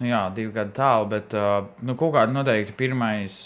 nu, 0.00 0.08
jā, 0.10 0.26
divi 0.36 0.52
gadi 0.54 0.74
tālu, 0.76 1.08
bet 1.12 1.36
uh, 1.36 1.62
nu, 1.84 1.96
kaut 1.98 2.16
kādā 2.16 2.32
noteikti 2.32 2.76
pirmais 2.76 3.36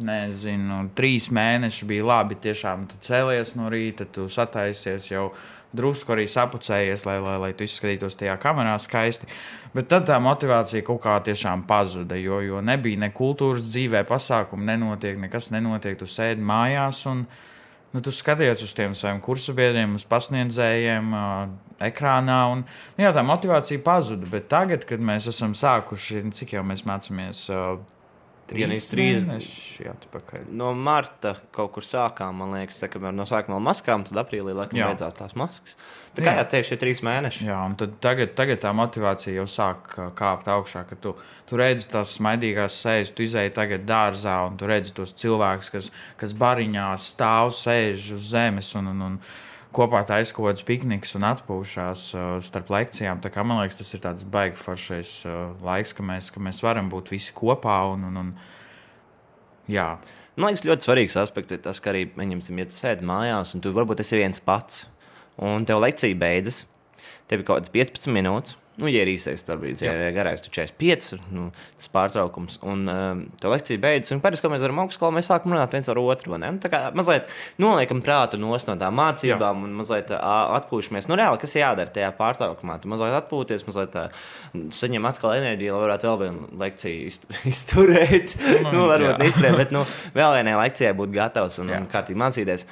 nezinu, 0.00 0.82
trīs 0.96 1.28
mēneši 1.34 1.88
bija 1.88 2.06
labi. 2.08 2.38
Tiešām 2.40 2.86
tu 2.90 3.00
cēlies 3.04 3.54
no 3.58 3.70
rīta, 3.72 4.06
tu 4.08 4.26
sataisies 4.30 5.10
jau 5.10 5.30
drusku 5.76 6.14
arī 6.14 6.24
sapucējies, 6.30 7.04
lai, 7.06 7.18
lai, 7.22 7.36
lai 7.44 7.50
tu 7.54 7.66
izskatītos 7.66 8.18
tajā 8.18 8.34
kamerā 8.42 8.74
skaisti. 8.82 9.28
Bet 9.74 9.90
tad 9.92 10.08
tā 10.08 10.16
motivācija 10.22 10.82
kaut 10.86 11.02
kā 11.04 11.18
tiešām 11.26 11.62
pazuda, 11.68 12.18
jo, 12.18 12.40
jo 12.42 12.62
nebija 12.64 12.98
ne 13.04 13.12
kultūras 13.14 13.68
dzīvē, 13.70 14.02
pasākumu 14.08 14.66
nenotiek, 14.66 15.20
nekas 15.20 15.52
nenotiek. 15.54 15.98
Tu 16.00 16.08
sēdi 16.10 16.42
mājās 16.42 17.04
un 17.10 17.26
nu, 17.94 18.02
tu 18.04 18.12
skaties 18.14 18.62
uz 18.66 18.74
tiem 18.76 18.94
saviem 18.98 19.20
kursabiedriem, 19.24 19.96
uz 19.98 20.06
pasniedzējiem. 20.08 21.10
Uh, 21.14 21.58
Ekrānā, 21.80 22.42
un 22.52 22.58
nu, 22.66 23.00
jā, 23.00 23.08
tā 23.16 23.22
motivācija 23.24 23.80
pazuda. 23.80 24.26
Bet 24.28 24.50
tagad, 24.52 24.84
kad 24.84 25.00
mēs 25.00 25.30
esam 25.30 25.54
sākuši, 25.56 26.26
cik 26.36 26.52
jau 26.58 26.64
mēs 26.66 26.84
mācāmies 26.84 27.46
uh, 27.48 27.78
Trīs, 28.50 28.86
trīs 28.90 29.24
mēneši 29.28 29.86
atpakaļ. 29.92 30.46
No 30.58 30.72
marta 30.74 31.36
kaut 31.54 31.70
kur 31.76 31.84
sākām, 31.86 32.40
man 32.42 32.56
liekas, 32.56 32.80
tā, 32.82 32.88
kamēr 32.90 33.14
no 33.14 33.26
sākuma 33.28 33.60
maskām, 33.62 34.02
tad 34.06 34.18
aprīlī 34.24 34.54
laikam 34.56 34.80
jā. 34.80 34.88
beidzās 34.90 35.18
tās 35.18 35.36
maskas. 35.38 35.76
Tā 36.16 36.24
kā 36.26 36.34
jā, 36.34 36.46
tieši 36.54 36.74
ir 36.74 36.80
trīs 36.82 37.02
mēneši. 37.06 37.46
Jā, 37.46 37.58
un 37.68 37.76
tagad, 38.02 38.32
tagad 38.38 38.62
tā 38.64 38.72
motivācija 38.74 39.36
jau 39.36 39.46
sāk 39.50 39.92
kāpt 40.18 40.50
augšā, 40.50 40.82
ka 40.88 40.98
tu, 40.98 41.14
tu 41.46 41.60
redzi 41.60 41.86
tās 41.92 42.16
smaidīgās 42.18 42.80
sejas, 42.82 43.14
tu 43.14 43.22
izēji 43.22 43.54
tagad 43.54 43.86
dārzā 43.86 44.40
un 44.48 44.58
tu 44.58 44.66
redzi 44.70 44.96
tos 44.96 45.14
cilvēkus, 45.22 45.70
kas, 45.76 45.92
kas 46.18 46.34
bariņā 46.42 46.88
stāv, 46.98 47.54
sēž 47.54 48.10
uz 48.18 48.32
zemes 48.34 48.74
un, 48.80 48.90
un, 48.90 49.06
un 49.06 49.20
kopā 49.74 50.00
taisa 50.06 50.34
kaut 50.34 50.48
kādas 50.48 50.64
piknikas 50.66 51.14
un 51.18 51.26
atpūšās 51.28 52.04
uh, 52.16 52.30
starp 52.44 52.70
lekcijām. 52.74 53.20
Kā, 53.22 53.44
man 53.46 53.60
liekas, 53.62 53.78
tas 53.80 53.92
ir 53.94 54.02
tāds 54.04 54.24
baigi 54.26 54.58
foršais 54.60 55.12
uh, 55.28 55.42
laiks, 55.66 55.94
ka 55.96 56.06
mēs, 56.06 56.30
ka 56.34 56.42
mēs 56.42 56.62
varam 56.64 56.90
būt 56.92 57.12
visi 57.14 57.34
kopā. 57.36 57.76
Un, 57.94 58.08
un, 58.10 58.20
un, 58.24 58.32
jā. 59.70 59.92
Man 60.36 60.52
liekas, 60.52 60.66
ļoti 60.66 60.86
svarīgs 60.86 61.18
aspekts 61.20 61.56
ir 61.56 61.62
tas, 61.64 61.82
ka 61.82 61.92
arī, 61.92 62.06
ja 62.16 62.66
tu 62.70 62.76
sēdi 62.76 63.06
mājās, 63.06 63.54
un 63.54 63.64
tu 63.64 63.74
varbūt 63.76 64.02
esi 64.04 64.20
viens 64.22 64.42
pats, 64.42 64.86
un 65.38 65.66
tev 65.68 65.82
lekcija 65.82 66.18
beidzas, 66.18 66.64
tev 67.30 67.42
ir 67.42 67.48
kaut 67.48 67.60
kāds 67.60 67.74
15 67.74 68.14
minūtes. 68.14 68.56
Nu, 68.80 68.88
ja 68.88 69.02
ir 69.04 69.10
īsais 69.12 69.44
darbs, 69.44 69.82
ja 69.84 69.92
ir 69.92 70.14
garais, 70.16 70.40
tad 70.40 70.54
45, 70.56 71.18
nu, 71.34 71.48
tas 71.76 71.90
pārtraukums. 71.92 72.56
Un 72.64 72.86
um, 72.88 73.22
tā 73.40 73.50
lekcija 73.52 73.80
beidzas. 73.82 74.14
Un 74.14 74.22
parasti, 74.24 74.46
kad 74.46 74.54
mēs 74.54 74.64
varam 74.64 74.80
augstskolā, 74.84 75.12
mēs 75.18 75.28
sākam 75.28 75.54
runāt 75.54 75.76
viens 75.76 75.90
ar 75.92 76.00
otru. 76.00 76.38
Ne? 76.40 76.52
Tā 76.62 76.70
kā 76.72 76.80
mazliet 76.96 77.28
noliekam 77.60 78.00
prātu 78.04 78.40
no 78.40 78.56
tām 78.56 78.96
mācībām 78.96 79.60
Jā. 79.60 79.68
un 79.68 79.76
mazliet 79.76 80.12
atpūšamies. 80.16 81.10
Nu, 81.10 81.18
reāli, 81.20 81.40
kas 81.42 81.56
jādara 81.58 81.92
tajā 81.92 82.10
pārtraukumā? 82.16 82.78
Tu 82.80 82.90
mazliet 82.92 83.18
atpūties, 83.20 83.66
mazliet 83.68 83.92
tā, 83.94 84.06
saņem 84.80 85.08
atkal 85.10 85.36
enerģiju, 85.36 85.76
lai 85.76 85.84
varētu 85.86 86.08
vēl 86.08 86.20
vienu 86.24 86.50
lekciju 86.64 87.10
izturēt. 87.52 88.36
Nu, 88.64 88.72
nu, 88.78 88.86
varbūt 88.90 89.20
neizturēt, 89.20 89.58
bet 89.60 89.74
nu, 89.76 89.84
vēl 90.16 90.38
vienai 90.38 90.56
lekcijai 90.64 90.96
būt 90.96 91.12
gatavs 91.16 91.60
un, 91.60 91.74
un 91.76 91.90
kārtīgi 91.92 92.24
mācīties. 92.24 92.66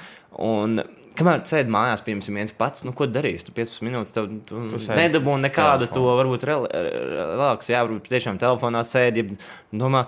Un, 0.45 0.81
Kamēr 1.19 1.41
sēdi 1.47 1.73
mājās, 1.73 2.03
piemēram, 2.05 2.37
viens 2.39 2.53
pats, 2.55 2.85
nu, 2.87 2.93
ko 2.95 3.07
darīs? 3.09 3.43
Tu 3.43 3.53
15 3.55 3.83
minūtes 3.83 4.15
tev, 4.15 4.29
tu 4.47 4.61
tu 4.71 4.79
nedabūji 4.87 5.43
nekādu 5.43 5.89
telefonu. 5.89 6.07
to, 6.07 6.17
varbūt 6.21 6.45
relaksu, 6.47 7.73
jā, 7.73 7.81
varbūt 7.83 8.07
tiešām 8.13 8.39
telefonā 8.39 8.85
sēdi, 8.87 9.25
domā, 9.75 10.05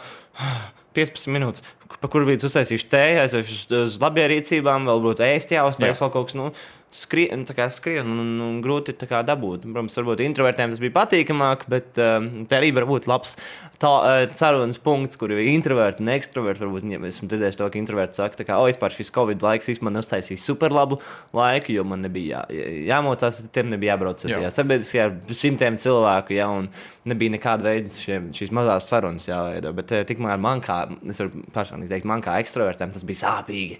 15 0.97 1.31
minūtes, 1.35 1.65
pa 1.99 2.11
kur 2.11 2.23
bija 2.27 2.39
uztaisījuši 2.47 2.87
tēju, 2.91 3.23
aiziešu 3.25 3.57
uz, 3.57 3.65
uz 3.81 3.97
labierīcībām, 4.03 4.87
vēl 4.87 5.03
būtu 5.03 5.27
ēst 5.27 5.51
jāuztais, 5.55 5.93
jā. 5.93 5.99
vēl 5.99 6.13
kaut 6.15 6.31
kas, 6.31 6.39
nu, 6.39 6.51
skrien, 6.91 7.45
nu, 7.47 7.69
skrien 7.71 8.07
un, 8.07 8.19
un, 8.19 8.31
un 8.43 8.57
grūti 8.63 8.93
dabūt. 8.99 9.63
Protams, 9.63 9.95
varbūt 9.99 10.23
introvertiem 10.25 10.73
tas 10.73 10.81
bija 10.83 10.93
patīkamāk, 10.99 11.63
bet 11.71 11.99
uh, 12.01 12.19
tā 12.51 12.59
arī 12.59 12.73
var 12.75 12.85
būt 12.89 13.07
labs 13.07 13.37
tā, 13.79 13.89
uh, 13.89 14.25
sarunas 14.35 14.79
punkts, 14.81 15.19
kur 15.19 15.31
ir 15.31 15.39
introverti 15.53 16.03
un 16.03 16.11
ekstraverti. 16.11 16.65
Varbūt 16.65 16.89
ja 16.91 16.99
esmu 17.07 17.29
dzirdējis 17.31 17.59
to, 17.61 17.69
ka 17.71 17.79
introverti 17.79 18.19
saka, 18.19 18.43
ka, 18.43 18.59
oh, 18.59 18.67
vispār 18.67 18.95
šis 18.95 19.13
Covid 19.15 19.45
laiks 19.45 19.71
man 19.81 20.01
uztaisīja 20.01 20.43
super 20.43 20.75
labu 20.75 20.99
laiku, 21.37 21.71
jo 21.77 21.87
man 21.87 22.03
nebija 22.05 22.43
jā, 22.51 22.69
jāmocās, 22.91 23.43
tiem 23.55 23.71
nebija 23.71 23.95
jābrauc 23.95 24.27
jā. 24.27 24.35
tajā 24.35 24.53
sabiedriskajā 24.59 25.07
ar 25.07 25.35
simtiem 25.35 25.79
cilvēku, 25.81 26.35
jā, 26.35 26.51
un 26.51 26.67
nebija 27.07 27.37
nekāda 27.37 27.71
veida 27.71 27.91
šie, 27.95 28.19
šīs 28.35 28.51
mazās 28.55 28.91
sarunas 28.91 29.31
jāveido. 29.31 29.71
Bet 29.79 29.95
uh, 29.95 30.03
tikmēr 30.07 30.41
man 30.43 30.63
kā, 30.65 30.83
es 31.07 31.23
varu 31.23 31.45
personīgi 31.55 31.95
teikt, 31.95 32.11
man 32.11 32.23
kā 32.25 32.41
ekstravertam 32.43 32.91
tas 32.91 33.07
bija 33.07 33.23
sāpīgi 33.23 33.79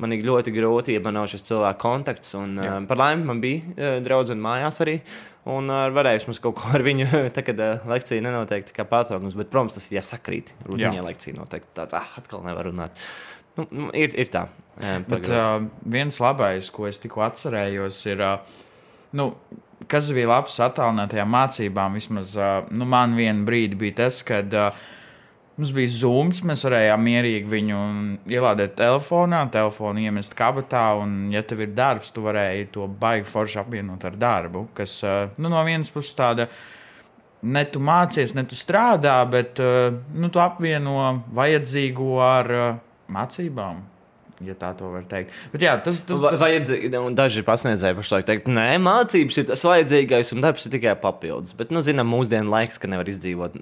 man 0.00 0.14
ir 0.14 0.24
ļoti 0.26 0.52
grūti, 0.54 0.94
ja 0.96 1.02
man 1.04 1.16
nav 1.18 1.28
šis 1.30 1.44
cilvēku 1.50 1.82
kontakts. 1.82 2.34
Un, 2.38 2.56
uh, 2.60 2.78
par 2.88 3.00
laimi 3.00 3.26
man 3.28 3.42
bija 3.42 3.62
uh, 3.70 3.98
draudzene 4.04 4.42
mājās 4.44 4.80
arī. 4.84 4.98
Un 5.50 5.72
uh, 5.72 5.86
varēju 5.94 6.28
mums 6.28 6.40
kaut 6.44 6.58
ko 6.58 6.72
ar 6.76 6.84
viņu, 6.84 7.08
tā, 7.36 7.44
kad 7.46 7.60
uh, 7.64 7.86
lekcija 7.90 8.24
nenoteikti 8.24 8.76
kā 8.76 8.84
pārtraukums, 8.88 9.38
bet, 9.38 9.50
protams, 9.52 9.78
tas 9.78 9.88
ir 9.88 10.00
jāsakrīt. 10.00 10.54
Rudenī 10.68 11.00
lekcija 11.04 11.38
noteikti 11.38 11.72
tāds, 11.78 11.96
ah, 11.96 12.12
atkal 12.20 12.44
nevar 12.44 12.68
runāt. 12.68 13.00
Nu, 13.58 13.66
nu, 13.70 13.88
ir, 13.96 14.12
ir 14.20 14.30
tā. 14.32 14.46
Uh, 14.80 15.00
bet 15.08 15.30
uh, 15.32 15.56
viens 15.88 16.20
labais, 16.22 16.68
ko 16.74 16.86
es 16.90 17.00
tikko 17.02 17.24
atcerējos, 17.26 18.04
ir, 18.12 18.24
uh, 18.24 18.62
nu, 19.16 19.32
kas 19.90 20.12
bija 20.14 20.28
labs 20.30 20.60
attālinātajām 20.62 21.32
mācībām. 21.32 21.96
Vismaz 21.98 22.36
uh, 22.38 22.68
nu, 22.76 22.88
man 22.88 23.16
vienā 23.18 23.46
brīdī 23.48 23.80
bija 23.80 24.02
tas, 24.04 24.20
kad 24.26 24.52
uh, 24.56 24.88
Mums 25.60 25.74
bija 25.76 25.92
zūms, 25.92 26.38
mēs 26.48 26.62
varējām 26.64 27.02
mierīgi 27.04 27.50
viņu 27.52 27.78
ielādēt 28.32 28.78
telefonā, 28.78 29.42
telefonu 29.52 30.00
iemest 30.00 30.32
kabatā. 30.38 30.86
Un, 31.02 31.26
ja 31.34 31.42
tev 31.44 31.60
ir 31.66 31.74
darbs, 31.76 32.14
tu 32.16 32.24
varēji 32.24 32.70
to 32.72 32.86
baigi 33.02 33.28
forši 33.28 33.58
apvienot 33.60 34.06
ar 34.08 34.16
darbu. 34.16 34.62
Kas 34.78 34.94
nu, 35.36 35.50
no 35.52 35.60
vienas 35.68 35.92
puses 35.92 36.16
tāda 36.16 36.48
ne 37.44 37.66
tu 37.68 37.84
mācies, 37.84 38.32
ne 38.32 38.46
tu 38.48 38.56
strādā, 38.56 39.18
bet 39.28 39.60
nu, 39.60 40.32
tu 40.32 40.40
apvieno 40.40 40.96
vajadzīgo 41.36 42.14
ar 42.24 42.52
mācībām 43.12 43.84
ja 44.46 44.56
tā 44.58 44.70
var 44.80 45.04
teikt. 45.08 45.34
Bet, 45.52 45.64
jā, 45.64 45.74
tas, 45.84 46.00
tas, 46.06 46.20
tas... 46.22 46.38
Vajadzīgi, 46.40 46.90
daži 47.16 47.44
pasniedzēji 47.46 47.98
pašlaik 47.98 48.28
teikt, 48.28 48.48
nē, 48.52 48.68
mācības 48.82 49.40
ir 49.42 49.48
tas 49.50 49.64
vajadzīgais, 49.66 50.32
un 50.36 50.44
darbs 50.44 50.66
ir 50.66 50.74
tikai 50.76 50.96
papildus. 51.00 51.54
Bet, 51.58 51.74
nu, 51.74 51.82
zinām, 51.84 52.08
mūsdienu 52.12 52.52
laiks, 52.52 52.80
ka 52.80 52.90
nevar 52.90 53.10
izdzīvot 53.12 53.58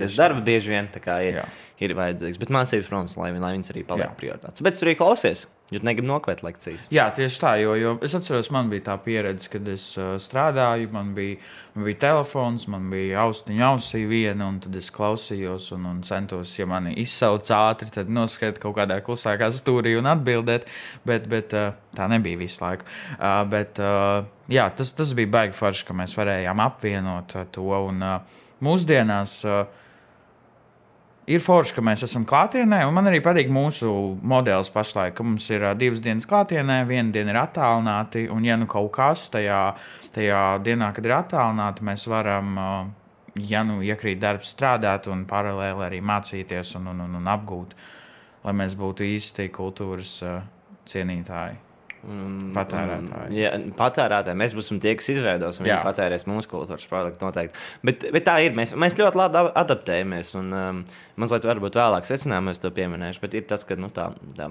tieši 0.00 0.20
darba 0.20 0.44
bieži 0.46 0.74
vien 0.74 0.90
ir, 0.94 1.40
jā. 1.42 1.46
Ir 1.82 1.96
vajadzīgs. 1.98 2.38
Bet 2.40 2.52
mācības, 2.54 2.88
protams, 2.90 3.18
lai, 3.18 3.32
lai 3.34 3.56
viņas 3.56 3.74
arī 3.74 3.84
paliek 3.88 4.16
prioritātes. 4.18 4.64
Bet 4.64 4.78
tur 4.78 4.90
arī 4.90 4.98
klausies. 5.00 5.46
Jūs 5.72 5.80
negribat 5.80 6.10
nokavēt 6.10 6.42
lekcijas. 6.44 6.82
Jā, 6.92 7.06
tieši 7.16 7.38
tā, 7.40 7.54
jo, 7.62 7.72
jo 7.80 7.94
es 8.04 8.12
atceros, 8.14 8.50
man 8.52 8.68
bija 8.68 8.84
tā 8.90 8.94
pieredze, 9.00 9.48
kad 9.48 9.68
es 9.72 9.86
uh, 9.96 10.12
strādāju, 10.20 10.90
man 10.92 11.14
bija, 11.16 11.38
man 11.72 11.86
bija 11.88 12.00
telefons, 12.02 12.66
man 12.68 12.90
bija 12.92 13.22
austiņa 13.22 13.70
ausī 13.70 14.02
viena, 14.10 14.50
un 14.52 14.58
tad 14.60 14.76
es 14.76 14.90
klausījos 14.92 15.70
un, 15.74 15.86
un 15.88 16.02
centos, 16.04 16.52
ja 16.58 16.68
mani 16.68 16.92
izsauc 17.00 17.48
ātri, 17.56 17.88
tad 17.96 18.12
noskatīt 18.12 18.60
kaut 18.60 18.76
kādā 18.76 19.00
klusākā 19.06 19.48
stūrī 19.56 19.94
un 19.96 20.10
atbildēt, 20.12 20.68
bet, 21.08 21.30
bet 21.32 21.56
uh, 21.56 21.72
tā 21.96 22.10
nebija 22.12 22.42
visu 22.44 22.60
laiku. 22.60 22.84
Uh, 23.16 23.40
bet, 23.48 23.80
uh, 23.80 24.28
jā, 24.52 24.68
tas, 24.76 24.92
tas 24.94 25.14
bija 25.16 25.32
baigi 25.38 25.56
forši, 25.56 25.88
ka 25.88 25.96
mēs 25.96 26.12
varējām 26.20 26.60
apvienot 26.60 27.38
uh, 27.40 27.48
to, 27.56 27.70
un 27.88 28.04
uh, 28.04 28.44
mūsdienās. 28.68 29.40
Uh, 29.48 29.80
ir 31.30 31.42
forši, 31.42 31.74
ka 31.76 31.84
mēs 31.84 32.04
esam 32.06 32.24
klātienē, 32.28 32.82
man 32.92 33.08
arī 33.08 33.20
patīk 33.24 33.50
mūsu 33.52 33.90
modelis 34.22 34.70
pašlaik, 34.74 35.16
ka 35.16 35.26
mums 35.26 35.46
ir 35.52 35.66
divas 35.80 36.02
dienas 36.04 36.28
klātienē, 36.28 36.82
viena 36.88 37.14
diena 37.14 37.34
ir 37.34 37.40
attālināti, 37.40 38.26
un 38.32 38.44
ja 38.44 38.58
nu 38.60 38.68
kaut 38.70 38.92
kas 38.96 39.26
tajā, 39.32 39.62
tajā 40.14 40.44
dienā, 40.64 40.92
kad 40.96 41.08
ir 41.08 41.16
attālināti, 41.16 41.86
mēs 41.88 42.06
varam, 42.10 42.54
ja 43.40 43.64
nu 43.66 43.80
iekrīt 43.84 44.20
darbs, 44.22 44.52
strādāt 44.54 45.08
un 45.12 45.26
paralēli 45.28 45.88
arī 45.88 46.00
mācīties 46.04 46.76
un, 46.80 46.92
un, 46.92 47.04
un, 47.08 47.20
un 47.20 47.30
apgūt, 47.36 47.76
lai 48.44 48.58
mēs 48.60 48.76
būtu 48.78 49.06
īsti 49.08 49.48
kultūras 49.54 50.18
uh, 50.26 50.42
cienītāji. 50.88 51.73
Un, 52.04 52.52
patērētāji. 52.52 53.30
Un, 53.30 53.36
ja, 53.38 53.50
patērētāji. 53.78 54.38
Mēs 54.40 54.54
būsim 54.56 54.80
tie, 54.82 54.92
kas 54.98 55.08
izveidos, 55.14 55.60
un 55.60 55.68
jā. 55.68 55.78
viņi 55.78 55.88
patērēs 55.88 56.26
mūsu 56.28 56.50
kultūras 56.52 56.88
produktu 56.90 57.24
noteikti. 57.24 57.62
Bet, 57.86 58.08
bet 58.14 58.26
tā 58.28 58.38
ir. 58.44 58.56
Mēs, 58.56 58.74
mēs 58.78 58.98
ļoti 58.98 59.20
labi 59.20 59.44
adaptējamies. 59.64 60.34
Un, 60.40 60.50
um, 60.54 60.80
mazliet 61.20 61.48
varbūt 61.48 61.78
vēlāk 61.80 62.08
secinājumos 62.08 62.60
to 62.62 62.72
pieminēšu, 62.74 63.22
bet 63.24 63.38
ir 63.38 63.46
tas, 63.50 63.64
ka, 63.68 63.78
nu, 63.80 63.88
tā, 63.94 64.10
tā, 64.36 64.50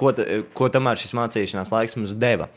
ko, 0.00 0.12
ko 0.56 0.72
tomēr 0.72 1.00
šis 1.00 1.16
mācīšanās 1.16 1.72
laiks 1.74 1.96
mums 2.00 2.16
deva. 2.20 2.50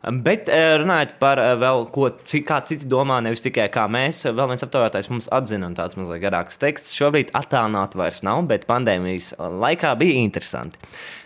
Bet 0.00 0.48
eh, 0.48 0.78
runājot 0.80 1.18
par 1.20 1.36
eh, 1.42 1.50
vēl 1.60 1.82
ko, 1.92 2.06
kā 2.48 2.60
citi 2.64 2.86
domā, 2.88 3.18
nevis 3.20 3.44
tikai 3.44 3.66
kā 3.72 3.84
mēs, 3.92 4.22
vēl 4.32 4.48
viens 4.48 4.64
aptaujātājs 4.64 5.10
mums 5.12 5.28
atzina, 5.36 5.68
un 5.68 5.76
tāds 5.76 5.98
mazliet 6.00 6.22
garāks 6.22 6.56
teksts. 6.60 6.94
Šobrīd 6.96 7.34
attālināti 7.36 8.00
vairs 8.00 8.22
nav, 8.24 8.46
bet 8.48 8.64
pandēmijas 8.70 9.34
laikā 9.36 9.92
bija 10.00 10.22
interesanti. 10.22 10.80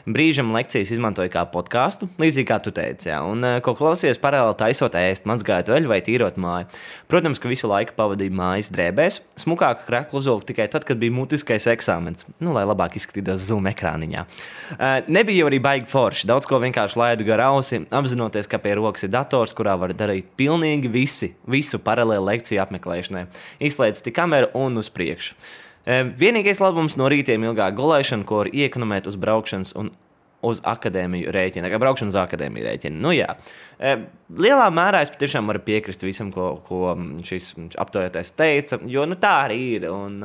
Brīžam 0.05 0.51
lekcijas 0.53 0.91
izmantoju 0.93 1.31
kā 1.33 1.47
podkāstu, 1.49 2.11
līdzīgi 2.21 2.45
kā 2.51 2.59
tu 2.61 2.69
teici, 2.77 3.09
jā, 3.09 3.23
un 3.25 3.41
eh, 3.49 3.55
ko 3.65 3.73
klausies 3.79 4.19
paralēli 4.21 4.59
taisot 4.61 4.99
ēst, 5.01 5.25
mazgājot 5.25 5.71
veļu 5.73 5.89
vai 5.89 6.01
tīrot 6.05 6.37
māju. 6.45 6.69
Protams, 7.09 7.41
ka 7.41 7.49
visu 7.49 7.71
laiku 7.71 7.97
pavadīju 7.97 8.35
mājas 8.37 8.69
drēbēs, 8.75 9.23
smukāka 9.41 9.87
krekla 9.89 10.21
uzvilku 10.21 10.51
tikai 10.51 10.69
tad, 10.69 10.85
kad 10.85 11.01
bija 11.01 11.15
mutiskais 11.17 11.71
eksāmens, 11.73 12.29
nu, 12.37 12.53
lai 12.53 12.67
labāk 12.69 12.99
izskatītos 13.01 13.49
zoom 13.49 13.71
ekrāniņā. 13.73 14.27
Uh, 14.75 15.01
nebija 15.09 15.41
jau 15.41 15.49
arī 15.49 15.63
baigi 15.65 15.89
forši, 15.89 16.29
daudz 16.29 16.53
ko 16.53 16.61
vienkārši 16.61 17.01
laidu 17.01 17.29
gar 17.33 17.47
ausi, 17.49 17.81
apzinoties, 17.89 18.51
ka 18.51 18.61
pie 18.61 18.77
rokas 18.77 19.09
ir 19.09 19.15
dators, 19.17 19.57
kurā 19.57 19.79
var 19.81 19.97
darīt 19.97 20.35
pilnīgi 20.37 20.93
visi, 20.93 21.33
visu 21.49 21.81
paralēli 21.81 22.29
lekciju 22.29 22.61
apmeklēšanai. 22.69 23.29
Izslēdz 23.65 24.05
tik 24.05 24.21
kameru 24.21 24.53
un 24.67 24.85
uz 24.85 24.93
priekšu. 24.93 25.41
Vienīgais 25.85 26.63
labums 26.65 26.97
no 26.97 27.11
rītiem 27.13 27.45
ilgāk 27.45 27.77
gulēšana, 27.77 28.25
ko 28.29 28.45
var 28.45 28.53
iekonomēt 28.53 29.11
uz 29.11 29.19
braukšanas 29.21 29.75
un 29.81 29.93
uz 30.45 30.61
akadēmiju 30.65 31.33
rēķina, 31.33 31.71
kā 31.73 31.81
braukšana 31.81 32.13
uz 32.13 32.19
akadēmiju 32.21 32.67
rēķina. 32.67 33.01
Nu, 33.01 33.15
jā. 33.17 33.31
Lielā 34.45 34.69
mērā 34.75 35.01
es 35.05 35.13
patiešām 35.13 35.49
varu 35.49 35.63
piekrist 35.65 36.05
visam, 36.05 36.33
ko, 36.35 36.55
ko 36.69 36.95
šis 37.25 37.55
aptaujātais 37.81 38.33
teica, 38.37 38.81
jo 38.89 39.07
nu, 39.09 39.19
tā 39.21 39.39
arī 39.47 39.61
ir. 39.79 39.91
Un, 39.93 40.21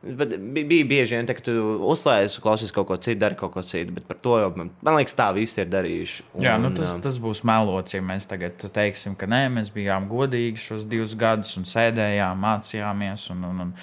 Bet 0.00 0.30
bija 0.40 0.84
bieži 0.88 1.12
vien, 1.12 1.26
tā, 1.28 1.34
ka 1.36 1.42
tu 1.44 1.52
uzslēdz, 1.92 2.38
klausies 2.40 2.70
kaut 2.72 2.86
ko 2.88 2.96
citu, 2.96 3.18
dari 3.20 3.36
kaut 3.36 3.52
ko 3.52 3.60
citu. 3.60 3.92
Bet 3.92 4.06
par 4.08 4.16
to 4.24 4.38
jau, 4.40 4.48
man 4.56 4.96
liekas, 4.96 5.12
tā 5.18 5.26
visi 5.36 5.60
ir 5.60 5.68
darījuši. 5.68 6.24
Un, 6.38 6.46
Jā, 6.46 6.54
nu 6.56 6.70
tas, 6.72 6.94
tas 7.04 7.18
būs 7.20 7.42
melots, 7.44 7.92
ja 7.92 8.00
mēs 8.00 8.24
tagad 8.30 8.64
teiksim, 8.72 9.12
ka 9.20 9.28
nē, 9.28 9.42
mēs 9.58 9.68
bijām 9.74 10.08
godīgi 10.08 10.56
šos 10.62 10.86
divus 10.88 11.12
gadus 11.20 11.52
un 11.60 11.68
sēdējām, 11.68 12.40
mācījāmies. 12.46 13.26
Un, 13.34 13.44
un, 13.50 13.60
un, 13.66 13.74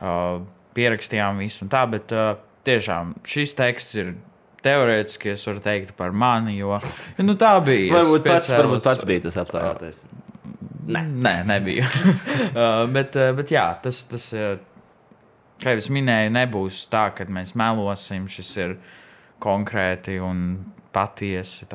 uh, 0.00 0.40
pierakstījām 0.76 1.40
visu 1.42 1.64
un 1.66 1.72
tā, 1.72 1.84
bet 1.90 2.14
uh, 2.16 2.34
tiešām 2.68 3.16
šis 3.28 3.56
teksts 3.58 4.00
ir. 4.00 4.18
Teorētiski 4.60 5.30
es 5.32 5.46
varu 5.48 5.62
teikt 5.64 5.94
par 5.96 6.10
mani, 6.12 6.58
jo 6.58 6.74
nu, 7.24 7.32
tā 7.40 7.54
bija. 7.64 7.94
Varbūt 7.94 8.26
pats, 8.26 8.50
varbūt 8.52 8.82
pats 8.84 9.06
bija 9.08 9.22
tas 9.24 9.38
apstākļos. 9.40 10.02
Nē, 10.90 11.00
Nē 11.24 11.32
nebija. 11.48 11.86
uh, 12.52 12.82
bet, 12.92 13.16
uh, 13.16 13.30
bet 13.38 13.54
jā, 13.54 13.64
tas, 13.80 14.02
tas 14.10 14.26
uh, 14.36 14.58
kā 15.62 15.74
jau 15.76 15.94
minēju, 15.96 16.32
nebūs 16.34 16.82
tā, 16.92 17.06
ka 17.16 17.24
mēs 17.32 17.54
melosim. 17.58 18.26
Šis 18.30 18.50
ir 18.60 18.76
konkrēti 19.40 20.18
un 20.20 20.44
patiesi 20.92 21.68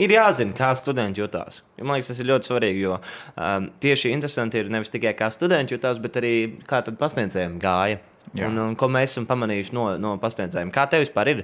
ir 0.00 0.14
jāzina, 0.14 0.54
kā 0.56 0.70
studenti 0.78 1.22
jutās. 1.22 1.62
Man 1.80 1.96
liekas, 1.98 2.12
tas 2.12 2.22
ir 2.22 2.30
ļoti 2.30 2.50
svarīgi, 2.50 2.82
jo 2.86 2.96
um, 2.98 3.68
tieši 3.82 4.12
interesanti 4.14 4.60
ir 4.60 4.72
nevis 4.72 4.92
tikai 4.94 5.14
kā 5.18 5.30
studenti 5.34 5.76
jutās, 5.76 6.00
bet 6.02 6.18
arī 6.20 6.34
kā 6.68 6.82
pasniedzējiem 6.84 7.56
gāja. 7.62 8.00
Jā. 8.34 8.48
Un, 8.48 8.56
un, 8.58 8.72
ko 8.78 8.88
mēs 8.90 9.12
esam 9.12 9.28
pamanījuši 9.28 9.74
no, 9.76 9.84
no 10.00 10.14
pasniedzējiem? 10.18 10.72
Kā 10.74 10.88
tev 10.90 11.04
vispār 11.04 11.30
ir? 11.30 11.42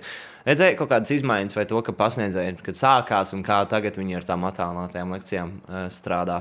Redzēji 0.49 0.79
kaut 0.81 0.91
kādas 0.91 1.13
izmaiņas, 1.15 1.55
vai 1.59 1.67
to, 1.71 1.83
ka 1.87 1.95
pasniedzēji, 1.95 2.57
kad 2.67 2.81
sākās 2.81 3.35
un 3.37 3.45
kā 3.47 3.61
tagad 3.71 3.99
viņi 4.01 4.19
ar 4.19 4.27
tām 4.27 4.47
attēlotām 4.49 5.15
lekcijām 5.15 5.53
uh, 5.61 5.85
strādā? 5.93 6.41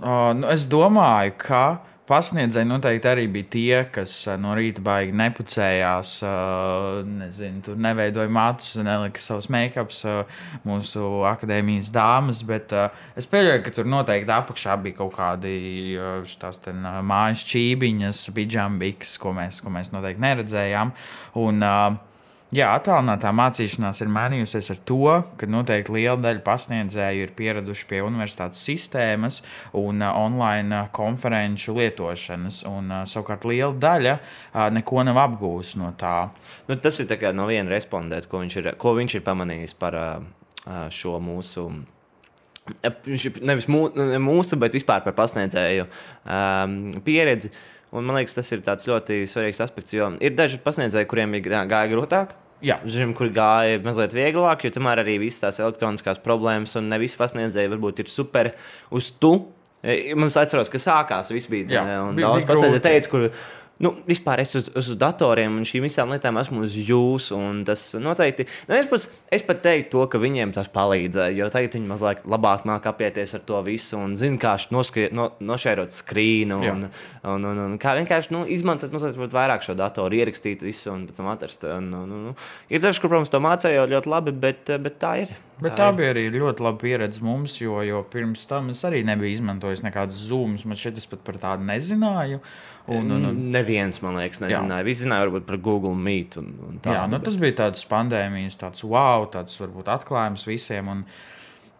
Uh, 0.00 0.32
nu, 0.34 0.48
es 0.50 0.64
domāju, 0.70 1.36
ka 1.44 1.62
pasniedzēji 2.10 2.66
noteikti 2.66 3.08
arī 3.10 3.26
bija 3.30 3.48
tie, 3.52 3.76
kas 3.94 4.12
eh, 4.28 4.36
no 4.40 4.54
rīta 4.58 4.82
baigi 4.84 5.14
nepucējās, 5.20 6.14
eh, 6.26 6.98
nezinu, 7.06 7.62
tur 7.68 7.78
neveidoja 7.80 8.32
matus, 8.32 8.74
nelika 8.82 9.22
savus 9.22 9.50
make-ups 9.52 10.02
eh, 10.10 10.42
mūsu 10.66 11.06
akadēmijas 11.30 11.92
dāmas, 11.94 12.42
bet 12.46 12.74
es 13.18 13.30
pieļauju, 13.30 13.62
ka 13.64 13.74
tur 13.78 13.88
noteikti 13.90 14.34
apakšā 14.34 14.76
bija 14.82 14.98
kaut 15.00 15.16
kādi 15.16 15.54
tās 16.40 16.62
mājas 17.06 17.46
čībiņas, 17.50 18.26
pidžambiks, 18.36 19.16
ko 19.22 19.34
mēs, 19.36 19.62
ko 19.62 19.72
mēs 19.74 19.94
noteikti 19.94 20.26
neredzējām. 20.26 20.94
Un, 21.40 21.64
uh, 21.64 22.09
Jā, 22.50 22.72
attālinātā 22.74 23.30
mācīšanās 23.30 24.00
ir 24.02 24.08
mainījusies 24.10 24.72
ar 24.72 24.78
to, 24.88 25.12
ka 25.38 25.46
noteikti 25.46 25.92
liela 25.94 26.16
daļa 26.18 26.40
pasniedzēju 26.42 27.22
ir 27.22 27.32
pieraduši 27.38 27.86
pie 27.86 28.00
universitātes 28.02 28.64
sistēmas 28.66 29.38
un 29.78 30.02
online 30.02 30.80
konferenču 30.96 31.76
lietošanas. 31.78 32.64
Un, 32.66 32.90
savukārt 33.06 33.46
liela 33.46 33.70
daļa 33.86 34.16
neko 34.74 35.06
nav 35.06 35.22
apgūst 35.28 35.78
no 35.78 35.92
tā. 36.00 36.16
Nu, 36.66 36.74
tas 36.74 36.98
ir 36.98 37.14
no 37.38 37.46
viena 37.46 37.70
respondenta, 37.70 38.26
ko, 38.26 38.42
viņš 38.42 38.58
ir, 38.58 38.72
ko 38.82 38.98
viņš 38.98 39.20
ir 39.20 39.26
pamanījis 39.30 39.78
par 39.78 40.00
šo 40.90 41.20
mūsu. 41.22 41.68
Nevis 43.46 43.70
mūsu, 43.70 44.58
bet 44.58 44.74
vispār 44.74 45.06
par 45.06 45.14
pasniedzēju 45.22 45.86
um, 45.86 46.80
pieredzi. 47.06 47.54
Uh, 47.54 47.79
Un 47.90 48.06
man 48.06 48.20
liekas, 48.20 48.36
tas 48.38 48.50
ir 48.54 48.62
ļoti 48.62 49.24
svarīgs 49.30 49.62
aspekts, 49.64 49.94
jo 49.96 50.12
ir 50.22 50.36
daži 50.38 50.60
pasniedzēji, 50.62 51.08
kuriem 51.10 51.34
gāja 51.42 51.90
grūtāk. 51.90 52.36
Jā, 52.60 52.76
žiem, 52.84 53.14
kur 53.16 53.30
gāja 53.32 53.80
mazliet 53.82 54.12
vieglāk, 54.12 54.66
jo 54.66 54.74
tomēr 54.76 55.00
arī 55.00 55.16
visas 55.22 55.40
tās 55.46 55.60
elektroniskās 55.62 56.20
problēmas 56.20 56.76
un 56.76 56.90
ne 56.92 56.98
visi 57.00 57.16
pasniedzēji 57.16 57.72
varbūt 57.72 58.04
ir 58.04 58.12
super 58.12 58.52
uz 58.92 59.08
tu. 59.16 59.32
E, 59.80 60.12
mums 60.12 60.36
atceros, 60.36 60.68
ka 60.68 60.78
sākās 60.80 61.32
viss 61.32 61.48
bija. 61.48 61.70
Jā, 61.72 61.84
un 62.04 62.18
bija, 62.18 62.28
daudz 62.28 62.44
pasniedzēju 62.50 62.84
teica, 62.84 63.10
kur 63.14 63.26
nu, 63.80 63.92
vispār 64.08 64.42
es 64.42 64.54
uz, 64.58 64.68
uz 64.76 64.90
datoriem 65.00 65.56
un 65.60 65.66
šīm 65.66 65.86
visām 65.86 66.12
lietām 66.12 66.38
esmu 66.40 66.64
uz 66.66 66.76
jums. 66.76 67.30
Tas 67.66 67.84
noteikti, 68.00 68.46
nu, 68.68 68.76
es, 68.76 68.88
pats, 68.90 69.08
es 69.32 69.44
pat 69.46 69.62
teiktu, 69.64 69.90
to, 69.94 70.06
ka 70.12 70.20
viņiem 70.22 70.54
tas 70.56 70.70
palīdzēja. 70.72 71.36
Jo 71.38 71.50
tagad 71.52 71.76
viņi 71.78 71.90
mazliet 71.90 72.24
labāk 72.30 72.66
māk 72.68 72.88
apieties 72.90 73.34
ar 73.38 73.44
to 73.48 73.60
visu 73.66 73.98
un 73.98 74.16
zina, 74.20 74.38
kā 74.40 74.54
noskriet, 74.74 75.14
no, 75.16 75.30
nošērot 75.40 75.96
skrīnu. 75.96 76.60
Un, 76.70 76.86
un, 77.24 77.50
un, 77.52 77.62
un, 77.66 77.76
kā 77.80 77.96
vienkārši 77.98 78.34
nu, 78.36 78.44
izmantot 78.52 78.92
mazliet 78.94 79.36
vairāk 79.36 79.64
šo 79.66 79.76
datoru, 79.78 80.20
ierakstīt 80.20 80.64
visu 80.66 80.92
un 80.94 81.06
pēc 81.08 81.20
tam 81.22 81.30
atrast. 81.32 81.68
Un, 81.68 81.92
un, 82.04 82.16
un, 82.16 82.26
un. 82.32 82.40
Ir 82.72 82.84
daži, 82.84 83.02
kur, 83.02 83.12
protams, 83.12 83.32
to 83.32 83.42
mācīja 83.42 83.88
ļoti 83.90 84.12
labi, 84.12 84.36
bet, 84.46 84.76
bet 84.84 85.00
tā 85.02 85.16
ir. 85.24 85.38
Bet 85.60 85.74
tā, 85.76 85.86
tā 85.86 85.96
bija 85.96 86.12
arī 86.14 86.26
ļoti 86.32 86.64
laba 86.64 86.80
pieredze 86.80 87.22
mums, 87.24 87.58
jo, 87.60 87.78
jo 87.84 88.02
pirms 88.12 88.46
tam 88.48 88.70
es 88.72 88.80
arī 88.88 89.02
nebiju 89.06 89.38
izmantojis 89.38 89.84
nekādus 89.84 90.22
zūmus. 90.30 90.66
Man 90.68 90.78
šķiet, 90.80 91.00
es 91.02 91.08
pat 91.10 91.24
par 91.26 91.40
tādu 91.42 91.66
nezināju. 91.68 92.40
Un, 92.90 93.10
un, 93.12 93.26
un... 93.28 93.42
Neviens, 93.54 94.00
man 94.02 94.16
liekas, 94.18 94.40
nezināja. 94.42 94.86
Visi 94.86 95.04
zināja 95.04 95.26
varbūt 95.26 95.46
par 95.48 95.60
Google 95.62 95.94
Meet. 95.94 96.40
Un, 96.40 96.54
un 96.66 96.80
tā, 96.82 96.96
jā, 96.96 97.04
nu, 97.10 97.18
bet... 97.18 97.28
tas 97.28 97.36
bija 97.40 97.58
tāds 97.64 97.84
pandēmijas, 97.90 98.58
tāds 98.60 98.86
wow, 98.86 99.28
tāds 99.30 99.60
varbūt 99.60 99.92
atklājums 99.92 100.46
visiem. 100.48 100.88
Un, 100.90 101.04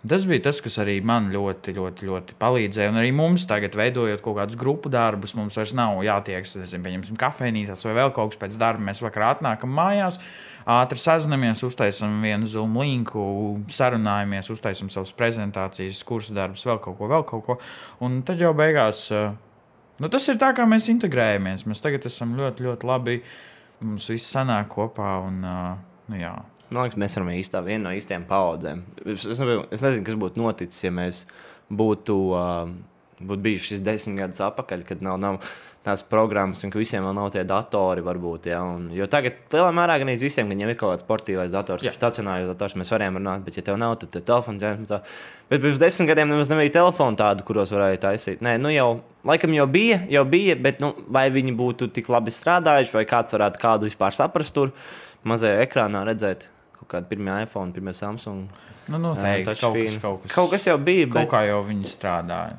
Tas 0.01 0.23
bija 0.25 0.41
tas, 0.47 0.63
kas 0.65 0.79
arī 0.81 0.95
man 1.05 1.27
ļoti, 1.29 1.75
ļoti, 1.77 2.07
ļoti 2.09 2.37
palīdzēja. 2.41 2.89
Un 2.89 2.99
arī 3.03 3.11
mums 3.13 3.43
tagad, 3.49 3.75
veidojot 3.77 4.23
kaut 4.25 4.39
kādus 4.39 4.57
grupu 4.57 4.89
darbus, 4.93 5.35
mums 5.37 5.59
vairs 5.61 5.75
nav 5.77 5.99
jātiekas, 6.07 6.55
nezinu, 6.57 6.87
pieņemsim, 6.87 7.19
kafejnīcās 7.21 7.85
vai 7.85 7.93
vēl 7.99 8.13
kaut 8.17 8.33
kas 8.33 8.41
pēc 8.41 8.57
darba. 8.63 8.87
Mēs 8.87 9.03
vakarā 9.05 9.35
atnākam 9.35 9.75
mājās, 9.77 10.17
ātri 10.65 11.03
sazinamies, 11.03 11.61
uztaisām 11.69 12.17
vienu 12.25 12.49
Zoom 12.49 12.79
linku, 12.81 13.27
sarunājamies, 13.77 14.49
uztaisām 14.57 14.89
savas 14.89 15.13
prezentācijas, 15.21 16.01
kursu 16.09 16.33
darbus, 16.39 16.65
vēl 16.65 16.81
kaut 16.81 16.97
ko, 16.97 17.13
vēl 17.13 17.29
kaut 17.29 17.45
ko. 17.51 17.59
Un 18.01 18.23
tad 18.25 18.41
jau 18.41 18.55
beigās, 18.57 19.05
nu, 20.01 20.09
tas 20.09 20.33
ir 20.33 20.41
tā, 20.41 20.55
kā 20.57 20.65
mēs 20.65 20.89
integrējamies. 20.95 21.69
Mēs 21.69 21.85
tagad 21.85 22.09
esam 22.09 22.33
ļoti, 22.41 22.71
ļoti 22.71 22.89
labi. 22.89 23.21
Mums 23.85 24.09
viss 24.15 24.33
sanāk 24.33 24.73
kopā. 24.73 25.13
Un, 25.29 25.45
nu, 26.11 26.18
jā. 26.20 26.35
Man 26.70 26.87
liekas, 26.87 27.01
mēs 27.03 27.16
esam 27.16 27.31
īstā 27.35 27.62
viena 27.66 27.88
no 27.88 27.94
īstajām 27.99 28.29
paudzēm. 28.31 28.85
Es, 29.03 29.25
es, 29.27 29.40
es 29.40 29.83
nezinu, 29.83 30.05
kas 30.07 30.20
būtu 30.23 30.38
noticis, 30.38 30.85
ja 30.85 30.92
mēs 30.94 31.25
būtu, 31.66 32.18
uh, 32.31 32.70
būtu 33.18 33.46
bijuši 33.46 33.75
šis 33.75 33.83
desmit 33.87 34.23
gadus 34.23 34.42
atpakaļ, 34.46 34.85
kad 34.87 35.03
nav, 35.03 35.18
nav 35.23 35.40
tās 35.87 36.03
programmas 36.05 36.61
un 36.62 36.70
ka 36.73 36.79
visiem 36.79 37.03
vēl 37.07 37.14
nav 37.16 37.31
tie 37.35 37.42
datori. 37.49 38.05
Varbūt, 38.05 38.51
ja, 38.53 38.61
un, 38.62 38.90
jo 38.94 39.09
tagad 39.11 39.40
lielā 39.55 39.73
mērā 39.75 39.96
gan 40.03 40.12
visiem, 40.12 40.46
ka 40.46 40.55
viņiem 40.55 40.73
ir 40.73 40.79
kaut 40.79 40.94
kāds 40.94 41.07
sportīvais 41.07 41.51
dators, 41.55 41.87
ja 41.87 41.94
stacionārs 41.96 42.51
dators, 42.53 42.77
mēs 42.79 42.92
varam 42.92 43.18
runāt, 43.18 43.42
bet 43.46 43.59
ja 43.59 43.66
tev 43.66 43.81
nav, 43.81 43.96
tad 44.03 44.12
tev 44.14 44.27
telefons 44.29 44.62
jāizmanto. 44.62 45.01
Bet 45.51 45.64
pirms 45.64 45.83
desmit 45.83 46.12
gadiem 46.12 46.31
nemaz 46.31 46.53
nebija 46.53 46.77
telefonu 46.79 47.18
tādu, 47.18 47.46
kuros 47.49 47.73
varēja 47.75 48.05
taisīt. 48.07 48.44
Nē, 48.44 48.59
nu 48.62 48.70
jau, 48.75 48.90
laikam 49.27 49.57
jau 49.57 49.66
bija, 49.73 50.03
jau 50.12 50.27
bija, 50.29 50.59
bet 50.68 50.83
nu, 50.85 50.92
vai 51.11 51.27
viņi 51.35 51.57
būtu 51.59 51.90
tik 51.96 52.12
labi 52.12 52.35
strādājuši, 52.35 52.94
vai 52.94 53.07
kāds 53.09 53.35
varētu 53.35 53.62
kādu 53.62 53.90
vispār 53.90 54.14
saprast 54.14 54.55
tur 54.55 54.77
mazajā 55.29 55.61
ekrānā 55.67 56.03
redzēt 56.09 56.49
kaut 56.79 56.89
kāda 56.95 57.11
pirmā 57.11 57.43
iPhone, 57.45 57.75
pirmā 57.77 57.95
Samsung. 57.97 58.49
Nu, 58.91 58.99
noteikti, 58.99 59.55
kaut, 59.61 59.77
kas, 59.77 60.01
kaut, 60.03 60.23
kas, 60.25 60.35
kaut 60.35 60.51
kas 60.55 60.67
jau 60.67 60.77
bija. 60.83 61.07
Kaut 61.11 61.27
bet... 61.27 61.33
kā 61.35 61.45
jau 61.51 61.61
viņi 61.69 61.91
strādāja. 61.91 62.59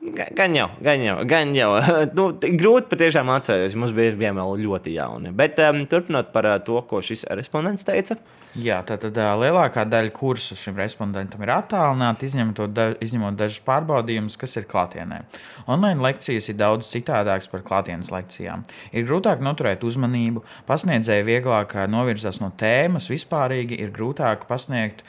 Gan 0.00 0.54
jau, 0.56 0.68
gan 0.80 1.02
jau. 1.04 1.16
Gan 1.28 1.54
jau. 1.54 1.70
nu, 2.18 2.26
grūti 2.40 2.88
patiešām 2.90 3.30
atcerēties. 3.34 3.76
Mums 3.78 3.94
bija 3.96 4.32
vēl 4.32 4.54
ļoti 4.64 4.94
jauni. 4.96 5.32
Bet 5.36 5.60
um, 5.64 5.84
turpinot 5.88 6.32
par 6.34 6.48
uh, 6.48 6.58
to, 6.64 6.80
ko 6.88 7.02
šis 7.04 7.26
respondents 7.36 7.86
teica. 7.88 8.16
Jā, 8.58 8.80
tātad 8.82 9.14
uh, 9.14 9.28
lielākā 9.38 9.84
daļa 9.86 10.10
kursu 10.10 10.56
šim 10.58 10.74
respondentam 10.80 11.44
ir 11.44 11.52
attālināta, 11.54 12.26
izņemot, 12.26 12.60
da, 12.74 12.88
izņemot 12.98 13.38
dažus 13.38 13.62
pārbaudījumus, 13.62 14.34
kas 14.40 14.58
ir 14.58 14.66
klātienē. 14.70 15.20
Online 15.70 16.02
lekcijas 16.02 16.50
ir 16.50 16.58
daudz 16.58 16.90
citādākas 16.90 17.46
par 17.52 17.62
klātienes 17.66 18.10
lekcijām. 18.10 18.66
Ir 18.90 19.06
grūtāk 19.06 19.44
noturēt 19.46 19.86
uzmanību, 19.86 20.42
pasniedzēji 20.66 21.28
vieglāk 21.30 21.78
novirzās 21.94 22.42
no 22.42 22.50
tēmas, 22.58 23.06
vispārīgi 23.12 23.78
ir 23.78 23.94
grūtāk 23.94 24.48
pasniegt 24.50 25.06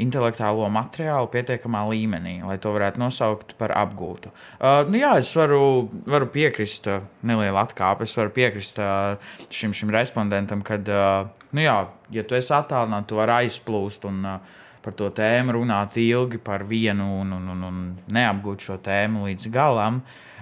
intelektuālo 0.00 0.66
materiālu 0.72 1.30
pietiekamā 1.30 1.84
līmenī, 1.92 2.40
lai 2.46 2.58
to 2.62 2.72
varētu 2.74 2.98
nosaukt 2.98 3.54
par 3.60 3.76
apgūtu. 3.78 4.32
Uh, 4.58 4.82
nu, 4.90 4.98
jā, 4.98 5.16
es 5.22 5.30
varu, 5.38 5.86
varu 6.08 6.26
piekrist, 6.34 6.88
neliela 7.22 7.62
atkāpe, 7.62 8.10
es 8.10 8.16
varu 8.18 8.34
piekrist 8.34 8.80
uh, 8.82 9.20
šim, 9.54 9.76
šim 9.76 9.92
respondentam, 9.94 10.64
ka, 10.66 10.80
uh, 10.80 11.39
nu, 11.52 11.62
jā, 11.64 11.76
ja 12.14 12.24
tu 12.24 12.38
esi 12.38 12.52
attālināts, 12.56 13.08
tu 13.10 13.18
vari 13.18 13.44
aizplūst 13.44 14.06
un 14.08 14.24
uh, 14.26 14.58
par 14.80 14.96
to 14.96 15.10
tēmu 15.14 15.58
runāt 15.58 15.98
ilgi 16.00 16.40
par 16.42 16.64
vienu 16.68 17.06
un, 17.20 17.32
un, 17.36 17.48
un, 17.54 17.64
un 17.68 17.80
neapgūt 18.12 18.66
šo 18.66 18.78
tēmu 18.84 19.26
līdz 19.28 19.50
galam. 19.52 20.00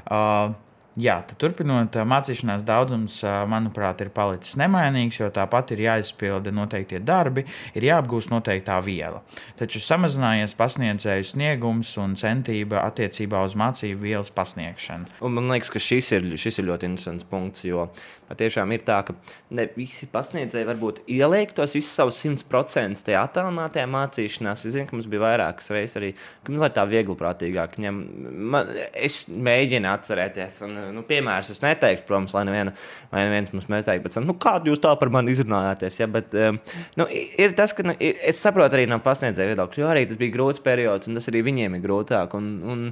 Uh, 0.08 0.54
Jā, 0.98 1.20
turpinot, 1.38 1.94
mācīšanās 2.10 2.64
daudzums, 2.66 3.20
manuprāt, 3.46 4.00
ir 4.02 4.08
palicis 4.10 4.56
nemainīgs, 4.58 5.20
jo 5.20 5.28
tāpat 5.30 5.70
ir 5.76 5.84
jāizpilda 5.84 6.50
noteiktie 6.50 6.98
darbi, 6.98 7.44
ir 7.78 7.86
jāapgūst 7.86 8.32
noteiktā 8.32 8.80
viela. 8.82 9.20
Taču 9.60 9.78
samazinājies 9.84 10.56
pasniedzēju 10.58 11.28
sniegums 11.30 11.92
un 12.02 12.16
centība 12.18 12.82
attiecībā 12.82 13.44
uz 13.46 13.54
mācību 13.58 14.00
vielas 14.08 14.32
pasniegšanu. 14.34 15.20
Un 15.22 15.36
man 15.36 15.52
liekas, 15.52 15.70
ka 15.70 15.82
šis 15.82 16.10
ir, 16.18 16.26
šis 16.34 16.58
ir 16.58 16.66
ļoti 16.72 16.90
interesants 16.90 17.28
punkts, 17.30 17.62
jo 17.68 17.86
patiešām 18.28 18.74
ir 18.74 18.82
tā, 18.88 18.98
ka 19.06 19.14
ne 19.54 19.68
visi 19.78 20.08
pasniedzēji 20.10 20.66
varbūt 20.68 21.00
ieliek 21.06 21.54
tos 21.56 21.78
visus 21.78 21.94
savus 21.94 22.18
100% 22.24 23.06
tajā 23.06 23.22
attālinātajā 23.22 23.86
mācīšanās. 23.94 24.66
Es 24.66 24.74
zinu, 24.74 24.88
ka 24.90 24.98
mums 24.98 25.08
bija 25.10 25.24
vairākas 25.28 25.70
reizes 25.72 26.02
arī, 26.02 26.10
ka 26.42 26.52
mazliet 26.52 26.76
tā 26.76 26.84
viegli 26.90 27.16
prātīgāk 27.22 27.78
ņem. 27.86 28.02
Man, 28.50 28.74
es 28.92 29.22
mēģinu 29.30 29.94
atcerēties. 29.94 30.60
Un, 30.66 30.76
nu, 30.94 31.04
piemērs 31.08 31.52
es 31.54 31.62
neteiktu, 31.64 32.06
protams, 32.08 32.34
lai, 32.36 32.44
neviena, 32.48 32.74
lai 33.12 33.24
neviens 33.26 33.54
mums 33.54 33.68
neteiktu, 33.72 34.06
bet 34.06 34.18
nu, 34.24 34.36
kādu 34.40 34.72
jūs 34.72 34.82
tā 34.84 34.94
par 35.00 35.12
mani 35.14 35.34
izrunājāties. 35.34 36.00
Ja? 36.00 36.10
Bet, 36.18 36.34
um, 36.34 36.60
nu, 37.00 37.08
ir 37.12 37.54
tas, 37.58 37.74
ka 37.76 37.86
nu, 37.86 37.96
es 37.98 38.42
saprotu 38.42 38.78
arī 38.78 38.88
no 38.90 39.00
pasniedzēju 39.04 39.54
viedokļa, 39.54 39.84
jo 39.84 39.92
arī 39.92 40.04
tas 40.08 40.20
bija 40.20 40.36
grūts 40.36 40.64
periods, 40.64 41.10
un 41.10 41.18
tas 41.18 41.30
arī 41.32 41.44
viņiem 41.48 41.78
ir 41.78 41.86
grūtāk. 41.86 42.36
Un, 42.38 42.52
un, 42.68 42.84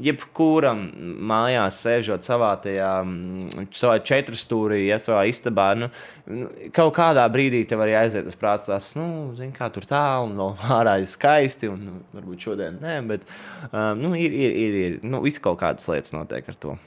jebkuram 0.00 0.84
mājās 1.28 1.80
sēžot 1.84 2.24
savā 2.24 2.52
tajā 2.64 2.90
mm, 3.04 3.66
savā 3.76 3.98
četrstūrī, 4.04 4.82
ja 4.86 4.98
savā 5.02 5.24
istabā, 5.28 5.72
nu, 5.78 5.88
nu, 6.30 6.48
kaut 6.74 6.94
kādā 6.96 7.24
brīdī 7.32 7.62
tev 7.68 7.84
arī 7.84 7.96
aiziet 8.00 8.30
prāts, 8.40 8.68
tas, 8.70 8.92
nu, 8.98 9.32
zin, 9.38 9.52
kā 9.56 9.68
tur 9.74 9.86
tālu, 9.88 10.32
no 10.38 10.52
ārā 10.78 10.98
ir 11.02 11.10
skaisti, 11.10 11.70
un 11.72 11.84
nu, 11.88 11.98
varbūt 12.16 12.48
šodien 12.48 12.80
nē, 12.82 12.96
bet 13.10 13.28
um, 13.70 14.00
nu, 14.00 14.14
ir, 14.18 14.32
ir, 14.32 14.56
ir, 14.64 14.80
ir 14.86 14.98
nu, 15.04 15.22
viss 15.26 15.42
kaut 15.42 15.60
kādas 15.62 15.88
lietas 15.90 16.16
notiek 16.16 16.48
ar 16.48 16.58
to. 16.64 16.78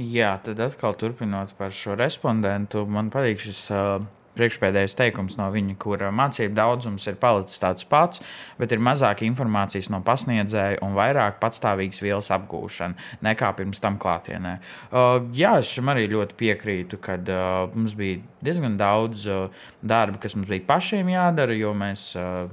Jā, 0.00 0.38
tad 0.40 0.60
atkal 0.64 0.94
turpinot 0.96 1.52
par 1.58 1.74
šo 1.76 1.92
respondentu, 1.98 2.86
man 2.88 3.10
patīk 3.12 3.42
šis 3.44 3.58
uh, 3.74 4.00
priekšpēdējais 4.38 4.94
teikums 4.96 5.34
no 5.36 5.48
viņa, 5.52 5.74
kur 5.80 6.00
mācību 6.16 6.54
daudzums 6.56 7.04
ir 7.10 7.18
palicis 7.20 7.60
tāds 7.60 7.84
pats, 7.88 8.22
bet 8.56 8.72
ir 8.72 8.80
mazāk 8.80 9.20
informācijas 9.26 9.90
no 9.92 9.98
pasniedzēja 10.06 10.78
un 10.86 10.94
vairāk 10.96 11.36
patstāvīgas 11.42 12.00
vielas 12.00 12.30
apgūšana 12.32 13.26
nekā 13.26 13.50
pirms 13.58 13.82
tam 13.84 13.98
klātienē. 14.00 14.54
Uh, 14.88 15.26
jā, 15.36 15.58
es 15.60 15.72
šim 15.74 15.90
arī 15.92 16.06
ļoti 16.14 16.38
piekrītu, 16.40 17.00
kad 17.04 17.28
uh, 17.28 17.66
mums 17.74 17.92
bija 17.98 18.22
diezgan 18.46 18.78
daudz 18.80 19.26
uh, 19.28 19.66
darba, 19.82 20.20
kas 20.22 20.36
mums 20.38 20.48
bija 20.48 20.64
pašiem 20.70 21.10
jādara, 21.12 21.56
jo 21.58 21.74
mēs 21.76 22.06
uh, 22.16 22.46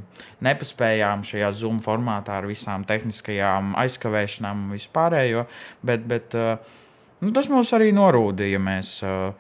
nepaspējām 0.44 1.24
šajā 1.32 1.54
Zoom 1.62 1.80
formātā 1.86 2.42
ar 2.42 2.50
visām 2.52 2.84
tehniskajām 2.90 3.72
aizkavēšanām 3.86 4.68
un 4.68 4.76
vispārējo. 4.76 5.48
Bet, 5.88 6.04
bet, 6.12 6.36
uh, 6.36 6.84
Nu, 7.24 7.34
tas 7.34 7.50
mūs 7.50 7.74
arī 7.74 7.90
norūdīja. 7.98 8.60
Mēs 8.62 8.92
uh, 9.06 9.32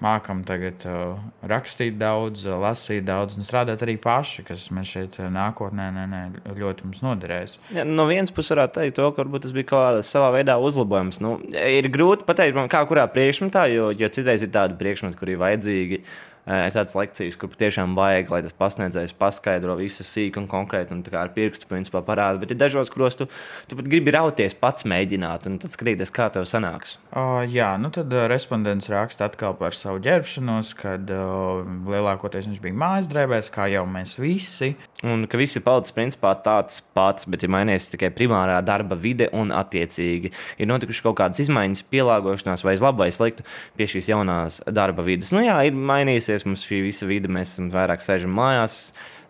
mākam 0.00 0.40
tagad 0.48 0.86
uh, 0.88 1.18
rakstīt 1.50 1.98
daudz, 2.00 2.46
uh, 2.48 2.56
lasīt 2.62 3.04
daudz 3.08 3.36
un 3.36 3.44
strādāt 3.44 3.84
arī 3.84 3.98
paši, 4.00 4.46
kas 4.48 4.64
man 4.72 4.88
šeit 4.88 5.18
nākotnē 5.20 5.90
ne, 5.96 6.06
ne, 6.08 6.22
ļoti 6.56 6.88
mums 6.88 7.04
noderēs. 7.04 7.58
Ja, 7.76 7.84
no 7.84 8.08
vienas 8.08 8.32
puses 8.32 8.54
varētu 8.54 8.78
teikt, 8.78 8.96
to, 8.96 9.10
ka 9.12 9.24
varbūt 9.24 9.44
tas 9.44 9.54
bija 9.56 9.68
kaut 9.68 9.84
kādā 9.84 10.06
savā 10.08 10.32
veidā 10.38 10.56
uzlabojums. 10.64 11.20
Nu, 11.24 11.36
ir 11.52 11.90
grūti 11.92 12.24
pateikt, 12.28 12.64
kā 12.72 12.82
kurā 12.88 13.04
priekšmetā, 13.12 13.68
jo, 13.74 13.92
jo 13.92 14.12
citreiz 14.16 14.46
ir 14.46 14.54
tādi 14.56 14.80
priekšmeti, 14.80 15.20
kur 15.20 15.34
ir 15.34 15.44
vajadzīgi. 15.44 16.00
Uh, 16.00 16.29
ir 16.50 16.74
tādas 16.74 16.96
lekcijas, 16.98 17.38
kur 17.40 17.52
tiešām 17.60 17.94
vajag, 17.98 18.30
lai 18.32 18.42
tas 18.46 18.56
pasniedzējs 18.56 19.14
paskaidro 19.20 19.76
visu 19.78 20.06
sīku 20.06 20.42
un 20.42 20.48
konkrēti, 20.50 20.96
un 20.96 21.04
ar 21.20 21.32
pirkstu 21.34 21.68
principā 21.70 22.02
parāda. 22.06 22.40
Bet 22.42 22.54
ir 22.54 22.60
dažos, 22.60 22.90
kuros 22.92 23.18
tu, 23.18 23.28
tu 23.70 23.78
pat 23.78 23.90
gribi 23.90 24.14
rauties 24.14 24.56
pats 24.58 24.86
mēģināt, 24.88 25.48
un 25.50 25.58
tad 25.62 25.76
skatīties, 25.76 26.12
kā 26.14 26.30
tev 26.34 26.48
sanāks. 26.50 26.96
Uh, 27.10 27.42
jā, 27.50 27.72
nu 27.80 27.92
tad 27.94 28.12
respondents 28.30 28.90
raksta 28.92 29.28
atkal 29.30 29.56
par 29.58 29.76
savu 29.76 30.02
ģērbšanos, 30.04 30.74
kad 30.78 31.10
uh, 31.14 31.62
lielākoties 31.90 32.50
viņš 32.50 32.62
bija 32.64 32.80
mājas 32.82 33.10
drēbēs, 33.10 33.52
kā 33.54 33.70
jau 33.72 33.86
mēs 33.90 34.16
visi. 34.20 34.74
Un 35.06 35.24
ka 35.30 35.38
viss 35.40 35.56
ir 35.56 35.64
palicis 35.64 35.94
principā 35.96 36.34
tāds 36.44 36.82
pats, 36.96 37.26
bet 37.30 37.44
ir 37.46 37.52
mainījies 37.52 37.92
tikai 37.94 38.10
primārā 38.14 38.58
darba 38.64 38.98
vide 39.00 39.30
un 39.36 39.52
attiecīgi 39.54 40.32
ir 40.60 40.68
notikušas 40.68 41.04
kaut 41.04 41.18
kādas 41.20 41.40
izmaiņas, 41.44 41.84
pielāgošanās 41.92 42.64
vai 42.66 42.76
labi 42.80 43.04
vai 43.04 43.10
slikti 43.14 43.46
pie 43.78 43.88
šīs 43.90 44.10
jaunās 44.10 44.60
darba 44.68 45.04
vidas. 45.06 45.32
Nu 45.34 45.42
jā, 45.44 45.56
ir 45.68 45.76
mainījusies 45.76 46.39
mums 46.48 46.66
šī 46.66 46.82
visa 46.84 47.08
vide, 47.08 47.30
mēs 47.32 47.56
vairāk 47.72 48.04
sēžam 48.04 48.32
mājās. 48.36 48.78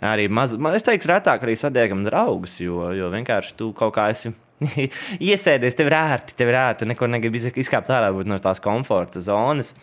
Arī 0.05 0.29
maz, 0.33 0.55
es 0.75 0.87
teiktu, 0.87 1.11
retāk 1.11 1.43
arī 1.45 1.57
satiekam 1.61 2.05
draugus, 2.07 2.57
jo, 2.63 2.87
jo 2.97 3.11
vienkārši 3.13 3.57
tu 3.59 3.71
kaut 3.77 3.93
kā 3.99 4.09
esi 4.15 4.33
iesēdies, 5.31 5.77
tev 5.77 5.91
ir 5.91 5.99
ērti, 5.99 6.37
tev 6.39 6.53
ir 6.53 6.61
ērti, 6.61 6.89
neko 6.89 7.09
negribi 7.11 7.43
izkāpt 7.61 7.93
ārā 7.93 8.13
no 8.13 8.39
tās 8.41 8.63
komforta 8.65 9.23
zonas. 9.25 9.75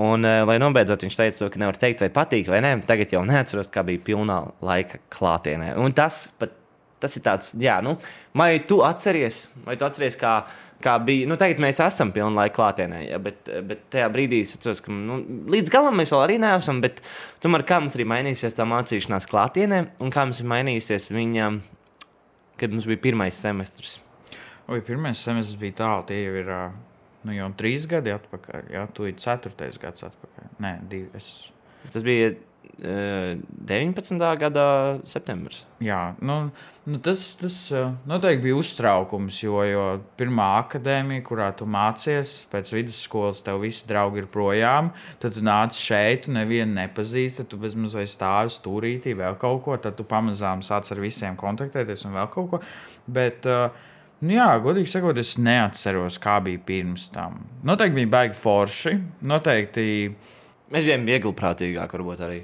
Un, 0.00 0.22
uh, 0.22 0.44
lai 0.46 0.54
nobeidzot, 0.62 1.02
viņš 1.02 1.16
teica, 1.18 1.48
ka 1.50 1.58
nevar 1.58 1.78
teikt, 1.78 2.04
vai 2.04 2.12
patīk 2.14 2.46
vai 2.50 2.60
nē. 2.62 2.76
Tagad 2.86 3.10
jau 3.10 3.24
neatceros, 3.26 3.72
kā 3.74 3.82
bija 3.86 4.02
pilnā 4.06 4.36
laika 4.62 5.00
klātienē. 5.10 5.72
Un 5.82 5.94
tas 5.98 6.28
pat 6.38 6.54
tas 7.00 7.16
ir 7.16 7.24
tāds, 7.24 7.54
jā, 7.60 7.78
nu, 7.84 7.96
vai 8.36 8.52
tu 8.68 8.82
atceries, 8.84 9.46
vai 9.64 9.76
tu 9.80 9.86
atceries, 9.86 10.18
kā, 10.20 10.40
kā 10.82 10.96
bija, 11.04 11.28
nu, 11.28 11.36
tagad 11.40 11.60
mēs 11.62 11.80
esam 11.84 12.12
pilnu 12.14 12.38
laiku 12.38 12.58
klātienē, 12.58 13.00
ja, 13.06 13.20
bet, 13.22 13.48
bet 13.68 13.86
tajā 13.92 14.08
brīdī 14.12 14.42
es 14.44 14.56
atceros, 14.56 14.82
ka 14.84 14.94
nu, 14.94 15.20
līdz 15.52 15.72
galam 15.72 15.98
mēs 16.00 16.12
vēl 16.14 16.24
arī 16.24 16.38
neesam, 16.42 16.80
bet 16.84 17.02
tomēr 17.44 17.64
kā 17.68 17.80
mums 17.82 17.96
arī 17.98 18.06
mainīsies 18.10 18.56
tā 18.58 18.66
mācīšanās 18.68 19.28
klātienē 19.30 19.82
un 20.00 20.12
kā 20.14 20.26
mums 20.28 20.42
ir 20.42 20.50
mainīsies 20.52 21.10
viņa, 21.12 21.50
kad 22.60 22.74
mums 22.76 22.88
bija 22.90 23.04
pirmais 23.08 23.40
semestris. 23.40 23.98
Oi, 24.70 24.80
pirmais 24.86 25.20
semestris 25.20 25.58
bija 25.60 25.80
tālu, 25.82 26.06
tie 26.08 26.20
jau 26.22 26.36
ir 26.40 26.52
nu, 27.26 27.34
jau 27.36 27.48
trīs 27.58 27.88
gadi 27.90 28.14
atpakaļ, 28.14 28.70
jā, 28.74 28.84
tu 28.96 29.08
ir 29.08 29.18
ceturtais 29.20 29.80
gads 29.80 30.06
atpakaļ. 30.08 30.52
Nē, 30.64 30.76
divi. 30.90 31.10
Es... 31.18 31.50
Tas 31.90 32.04
bija 32.04 32.34
19. 32.80 34.22
gada 34.40 34.64
septembris. 35.04 35.64
Jā, 35.84 36.14
nu, 36.24 36.36
nu 36.88 37.00
tas, 37.04 37.22
tas 37.40 37.56
noteikti 38.08 38.46
bija 38.46 38.56
uztraukums, 38.56 39.42
jo, 39.42 39.58
jo 39.68 39.84
pirmā 40.16 40.46
akadēmija, 40.62 41.24
kurā 41.26 41.50
tu 41.56 41.68
mācies, 41.68 42.38
pēc 42.52 42.72
vidusskolas 42.72 43.44
tev 43.44 43.60
visi 43.66 43.84
draugi 43.88 44.22
ir 44.22 44.30
projām. 44.32 44.90
Tad 45.20 45.36
tu 45.36 45.44
nāc 45.44 45.76
šeit, 45.76 46.24
tu 46.24 46.34
nevienu 46.36 46.72
nepazīsti, 46.78 47.44
tu 47.50 47.60
bezmazliet 47.60 48.12
stāvi 48.12 48.56
stūrītī, 48.56 49.14
vēl 49.18 49.36
kaut 49.40 49.62
ko. 49.66 49.76
Tad 49.76 50.00
tu 50.00 50.08
pamazām 50.08 50.64
sāc 50.64 50.88
ar 50.94 51.04
visiem 51.04 51.36
kontaktēties 51.40 52.08
un 52.08 52.16
vēl 52.16 52.32
kaut 52.32 52.50
ko. 52.54 52.64
Bet, 53.10 53.48
Nu 54.20 54.34
jā, 54.34 54.50
godīgi 54.60 54.90
sakot, 54.92 55.16
es 55.16 55.38
neatceros, 55.40 56.18
kā 56.20 56.34
bija 56.44 56.60
pirms 56.60 57.06
tam. 57.08 57.38
Noteikti 57.64 58.02
bija 58.02 58.10
baigi 58.12 58.36
forši. 58.36 58.92
Noteikti. 59.24 59.86
Mēs 60.70 60.86
bijām 60.86 61.06
viegli 61.08 61.34
prātīgāki, 61.34 61.98
varbūt 61.98 62.20
arī 62.26 62.40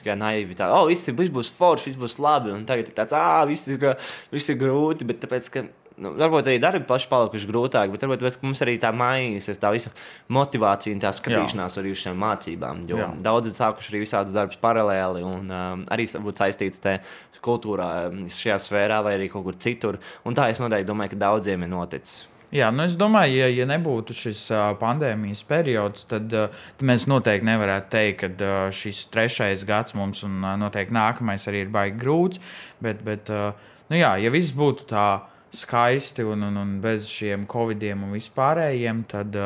tā 0.00 0.06
kā 0.06 0.16
naivi. 0.16 0.56
Tā, 0.56 0.70
oh, 0.72 0.86
viss, 0.88 1.10
viss 1.12 1.32
būs 1.34 1.50
forši, 1.52 1.90
viss 1.90 2.00
būs 2.00 2.16
labi. 2.22 2.54
Un 2.54 2.64
tagad 2.68 2.88
ir 2.88 2.96
tāds, 2.96 3.16
ah, 3.16 3.42
viss 3.48 3.68
ir, 3.68 3.92
viss 4.32 4.52
ir 4.52 4.58
grūti. 4.60 5.04
Bet 5.08 5.20
tāpēc, 5.24 5.50
ka, 5.52 5.64
nu, 6.00 6.14
varbūt 6.16 6.48
arī 6.48 6.60
darbi 6.62 6.88
paši 6.88 7.10
palikuši 7.10 7.50
grūtāki, 7.50 7.92
bet 7.92 8.06
varbūt 8.06 8.24
tāpēc, 8.24 8.40
mums 8.46 8.64
arī 8.64 8.78
tā 8.80 8.94
mainīsies 8.96 9.60
tā 9.60 9.74
visa 9.76 9.92
motivācija 10.32 10.96
un 10.96 11.04
tā 11.04 11.12
skatīšanās 11.16 11.76
Jā. 11.76 11.82
arī 11.82 11.92
uz 11.92 12.04
šīm 12.06 12.24
mācībām. 12.24 12.82
Jo 12.88 13.02
Jā. 13.02 13.12
daudzi 13.28 13.52
sākuši 13.56 13.92
arī 13.92 14.02
visādus 14.06 14.36
darbus 14.36 14.60
paralēli 14.64 15.24
un 15.26 15.52
um, 15.52 15.86
arī 15.92 16.08
varbūt 16.14 16.44
saistīts 16.44 16.80
te 16.82 16.96
kultūrā, 17.44 18.10
šajā 18.28 18.58
sfērā 18.60 18.98
vai 19.04 19.16
arī 19.16 19.30
kaut 19.32 19.46
kur 19.46 19.56
citur. 19.60 20.00
Un 20.28 20.36
tā 20.36 20.50
es 20.52 20.60
noteikti 20.60 20.88
domāju, 20.88 21.14
ka 21.14 21.24
daudziem 21.28 21.64
ir 21.64 21.72
noticis. 21.72 22.24
Jā, 22.50 22.66
nu 22.74 22.82
es 22.82 22.96
domāju, 22.98 23.36
ja, 23.44 23.48
ja 23.54 23.64
nebūtu 23.70 24.14
šis 24.16 24.40
pandēmijas 24.80 25.44
periods, 25.46 26.02
tad, 26.10 26.32
tad 26.32 26.82
mēs 26.86 27.04
noteikti 27.06 27.46
nevarētu 27.46 27.90
teikt, 27.92 28.24
ka 28.40 28.54
šis 28.74 29.04
trešais 29.14 29.62
gads 29.68 29.94
mums 29.94 30.24
un 30.26 30.40
noteikti 30.58 30.96
nākamais 30.96 31.46
arī 31.46 31.60
ir 31.62 31.70
baigi 31.70 32.00
grūts. 32.00 32.42
Bet, 32.82 33.04
bet 33.06 33.30
nu 33.30 34.00
jā, 34.00 34.16
ja 34.18 34.32
viss 34.34 34.50
būtu 34.56 34.88
tā 34.90 35.06
skaisti 35.54 36.26
un, 36.26 36.42
un, 36.48 36.58
un 36.58 36.72
bez 36.82 37.06
šiem 37.10 37.46
covidiem 37.50 38.02
un 38.06 38.18
vispārējiem, 38.18 39.04
tad, 39.10 39.38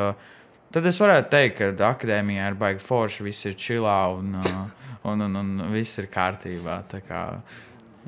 tad 0.72 0.88
es 0.88 1.00
varētu 1.04 1.30
teikt, 1.36 1.60
ka 1.60 1.90
akadēmijā 1.90 2.48
ir 2.54 2.58
baigi 2.60 2.84
forši, 2.88 3.28
viss 3.28 3.50
ir 3.50 3.60
čilā 3.60 3.98
un, 4.16 4.32
un, 5.04 5.28
un, 5.28 5.38
un 5.42 5.54
viss 5.76 6.00
ir 6.00 6.08
kārtībā. 6.12 6.80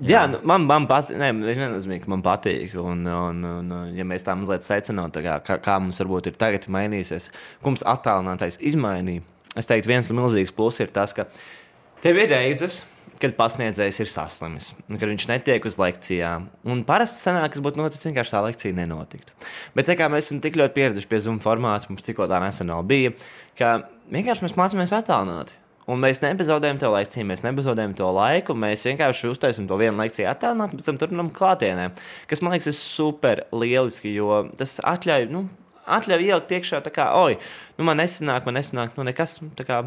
Jā, 0.00 0.09
jā 0.11 0.22
nu, 0.32 0.40
man, 0.48 0.66
man 0.68 0.88
patīk. 0.90 1.16
Nē, 1.20 1.30
viennozīmīgi, 1.46 2.04
ka 2.04 2.12
man 2.12 2.24
patīk. 2.24 2.74
Un, 2.80 3.06
un, 3.09 3.44
un, 3.48 3.76
ja 3.96 4.04
mēs 4.09 4.26
tā 4.26 4.35
mazliet 4.37 4.66
secinām, 4.68 5.12
kā, 5.14 5.38
kā, 5.56 5.78
mums 5.82 6.00
varbūt 6.02 6.30
ir 6.30 6.40
tagad 6.40 6.68
mainīsies, 6.72 7.30
ko 7.62 7.72
mums 7.72 7.87
attēlinātais 7.87 8.61
izmainīja, 8.61 9.24
es 9.56 9.68
teiktu, 9.70 9.92
viens 9.92 10.12
milzīgs 10.12 10.52
pluss 10.56 10.85
ir 10.85 10.92
tas, 10.92 11.16
ka 11.16 11.28
tev 12.04 12.20
ir 12.20 12.30
reizes, 12.35 12.82
kad 13.20 13.32
pasniedzējs 13.38 14.00
ir 14.02 14.11
saslimis, 14.12 14.70
kad 14.90 15.09
viņš 15.09 15.28
netiek 15.30 15.64
uz 15.68 15.78
lekcijām. 15.80 16.50
Un 16.68 16.82
parasti 16.88 17.22
sanāk, 17.24 17.54
kas 17.54 17.64
būtu 17.64 17.80
noticis, 17.80 18.04
vienkārši 18.11 18.35
tā 18.35 18.42
lekcija 18.44 18.76
nenotiktu. 18.76 19.32
Bet 19.78 19.88
tā 19.88 19.96
kā 19.96 20.11
mēs 20.12 20.28
esam 20.28 20.42
tik 20.44 20.59
ļoti 20.61 20.76
pieraduši 20.76 21.09
pie 21.09 21.22
Zoom 21.24 21.40
formāta, 21.40 21.88
mums 21.88 22.04
tikko 22.04 22.28
tā 22.28 22.42
nesen 22.44 22.74
bija, 22.88 23.14
ka 23.56 23.78
vienkārši 24.12 24.44
mēs 24.44 24.59
mācāmies 24.61 24.92
attālināti. 24.98 25.56
Un 25.87 26.01
mēs 26.03 26.18
nebezaudējam 26.18 26.81
to 26.83 26.88
lekciju, 26.90 27.29
mēs 27.29 27.44
nebezaudējam 27.46 27.92
to 27.99 28.09
laiku. 28.14 28.57
Mēs 28.59 28.83
vienkārši 28.88 29.31
uztaisām 29.31 29.68
to 29.70 29.79
vienu 29.79 30.01
lekciju, 30.01 30.27
attēlot, 30.33 30.75
pēc 30.75 30.88
tam 30.88 30.99
turpinām 30.99 31.31
klātienē. 31.35 31.92
Kas 32.31 32.42
man 32.42 32.57
liekas, 32.57 32.72
ir 32.72 32.79
super 32.79 33.44
lieliski, 33.55 34.11
jo 34.16 34.40
tas 34.59 34.81
atļauj, 34.83 35.29
nu, 35.31 35.44
atļauj 35.87 36.27
ielikt 36.27 36.57
iekšā, 36.59 36.83
tā 36.83 36.90
kā, 36.94 37.12
oi, 37.14 37.38
nu, 37.79 37.87
man 37.87 38.03
nesanāk, 38.03 38.49
man 38.49 38.59
nesanāk, 38.59 38.99
nu, 38.99 39.07
nekas. 39.07 39.38
Kā, 39.62 39.85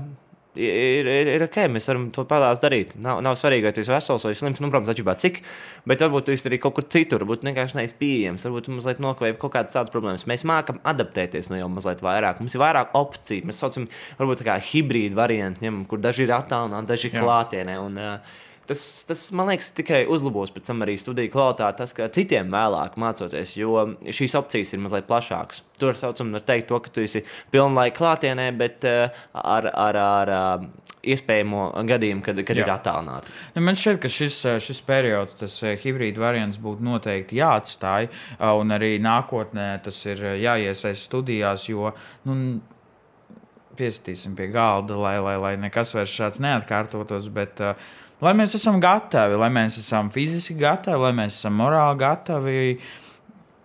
ir, 0.57 1.07
ir, 1.07 1.29
ir 1.35 1.45
ok, 1.45 1.57
mēs 1.73 1.89
varam 1.91 2.07
to 2.15 2.23
pārlās 2.29 2.61
darīt. 2.63 2.95
Nav, 3.03 3.21
nav 3.25 3.37
svarīgi, 3.39 3.67
vai 3.67 3.73
tu 3.75 3.83
esi 3.83 3.93
vesels 3.93 4.25
vai 4.25 4.33
slims, 4.37 4.61
nu, 4.63 4.71
protams, 4.71 4.91
atšķirībā 4.93 5.15
cik, 5.21 5.39
bet 5.89 6.03
varbūt 6.05 6.29
tu 6.29 6.35
arī 6.49 6.59
kaut 6.63 6.77
kur 6.77 6.87
citur, 6.89 7.25
varbūt 7.25 7.45
vienkārši 7.47 7.79
neesi 7.79 7.97
pieejams, 7.99 8.47
varbūt 8.47 8.71
mazliet 8.73 9.01
nokavēja 9.03 9.37
kaut 9.41 9.53
kādas 9.55 9.77
tādas 9.77 9.93
problēmas. 9.93 10.27
Mēs 10.29 10.45
mākam 10.49 10.81
adaptēties 10.89 11.51
no 11.53 11.61
jau 11.61 11.69
mazliet 11.71 12.03
vairāk. 12.05 12.41
Mums 12.43 12.57
ir 12.57 12.63
vairāk 12.65 12.97
opciju, 12.97 13.49
mēs 13.49 13.61
saucam, 13.61 13.89
varbūt 14.19 14.43
tā 14.43 14.49
kā 14.51 14.59
hibrīdu 14.71 15.19
variantu, 15.19 15.65
ņem, 15.67 15.83
kur 15.89 16.01
daži 16.03 16.25
ir 16.25 16.35
attālināti, 16.37 16.93
daži 16.93 17.11
ir 17.11 17.19
klātienē. 17.19 17.79
Un, 17.85 17.99
uh, 18.01 18.37
tas, 18.69 18.83
tas, 19.09 19.23
man 19.35 19.49
liekas, 19.49 19.71
tikai 19.77 20.03
uzlabos 20.11 20.53
pēc 20.53 20.69
tam 20.69 20.83
arī 20.85 20.95
studiju 21.01 21.33
kvalitāti, 21.33 21.79
tas, 21.81 21.93
ka 21.97 22.09
citiem 22.13 22.51
vēlāk 22.53 22.99
mācoties, 23.01 23.55
jo 23.57 23.87
šīs 24.05 24.37
opcijas 24.37 24.75
ir 24.75 24.83
mazliet 24.83 25.09
plašākas. 25.09 25.63
Tur 25.81 25.97
saucam, 25.97 26.33
var 26.35 26.45
teikt, 26.45 26.69
to, 26.69 26.79
ka 26.83 26.93
tu 26.93 27.03
esi 27.05 27.23
pilnlaika 27.53 27.97
klātienē, 27.97 28.49
bet 28.59 28.85
uh, 28.87 29.21
ar, 29.33 29.69
ar, 29.73 29.99
ar 30.03 30.33
uh, 30.35 30.89
iespējamo 31.09 31.67
gadījumu, 31.89 32.23
kad, 32.25 32.41
kad 32.45 32.59
Jā. 32.59 32.65
ir 32.65 32.73
attālināti. 32.73 33.35
Nu, 33.55 33.63
man 33.65 33.77
šķiet, 33.79 34.01
ka 34.03 34.11
šis, 34.11 34.41
šis 34.65 34.81
periods, 34.85 35.37
tas 35.39 35.55
hibrīd 35.83 36.19
variants 36.19 36.59
būtu 36.61 36.85
noteikti 36.85 37.39
jāatstāj, 37.39 38.09
un 38.59 38.75
arī 38.75 38.97
nākotnē 39.03 39.71
tas 39.85 40.01
ir 40.09 40.25
jāiesaist 40.43 41.07
studijās, 41.07 41.69
jo 41.71 41.93
nu, 42.27 42.59
piesitīsim 43.79 44.35
pie 44.35 44.49
galda, 44.51 44.97
lai, 44.99 45.15
lai, 45.23 45.37
lai 45.39 45.55
nekas 45.61 45.95
vairs 45.95 46.11
šāds 46.11 46.43
neatkārtotos. 46.43 47.31
Bet, 47.31 47.63
uh, 47.63 47.79
lai 48.23 48.33
mēs 48.37 48.55
esam 48.59 48.79
gatavi, 48.83 49.37
lai 49.39 49.49
mēs 49.53 49.79
esam 49.81 50.11
fiziski 50.13 50.57
gatavi, 50.59 51.01
lai 51.07 51.13
mēs 51.21 51.39
esam 51.39 51.57
morāli 51.59 52.01
gatavi. 52.01 52.65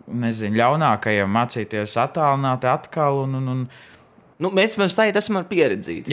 Nezinu, 0.04 0.58
ļaunākajiem 0.60 1.30
mācīties 1.32 1.96
attālināti 2.02 2.68
atkal. 2.68 3.22
Un, 3.24 3.38
un, 3.40 3.52
un... 3.54 3.62
Nu, 4.44 4.50
mēs 4.52 4.76
tam 4.76 5.20
esam 5.22 5.40
pieredzīti. 5.48 6.12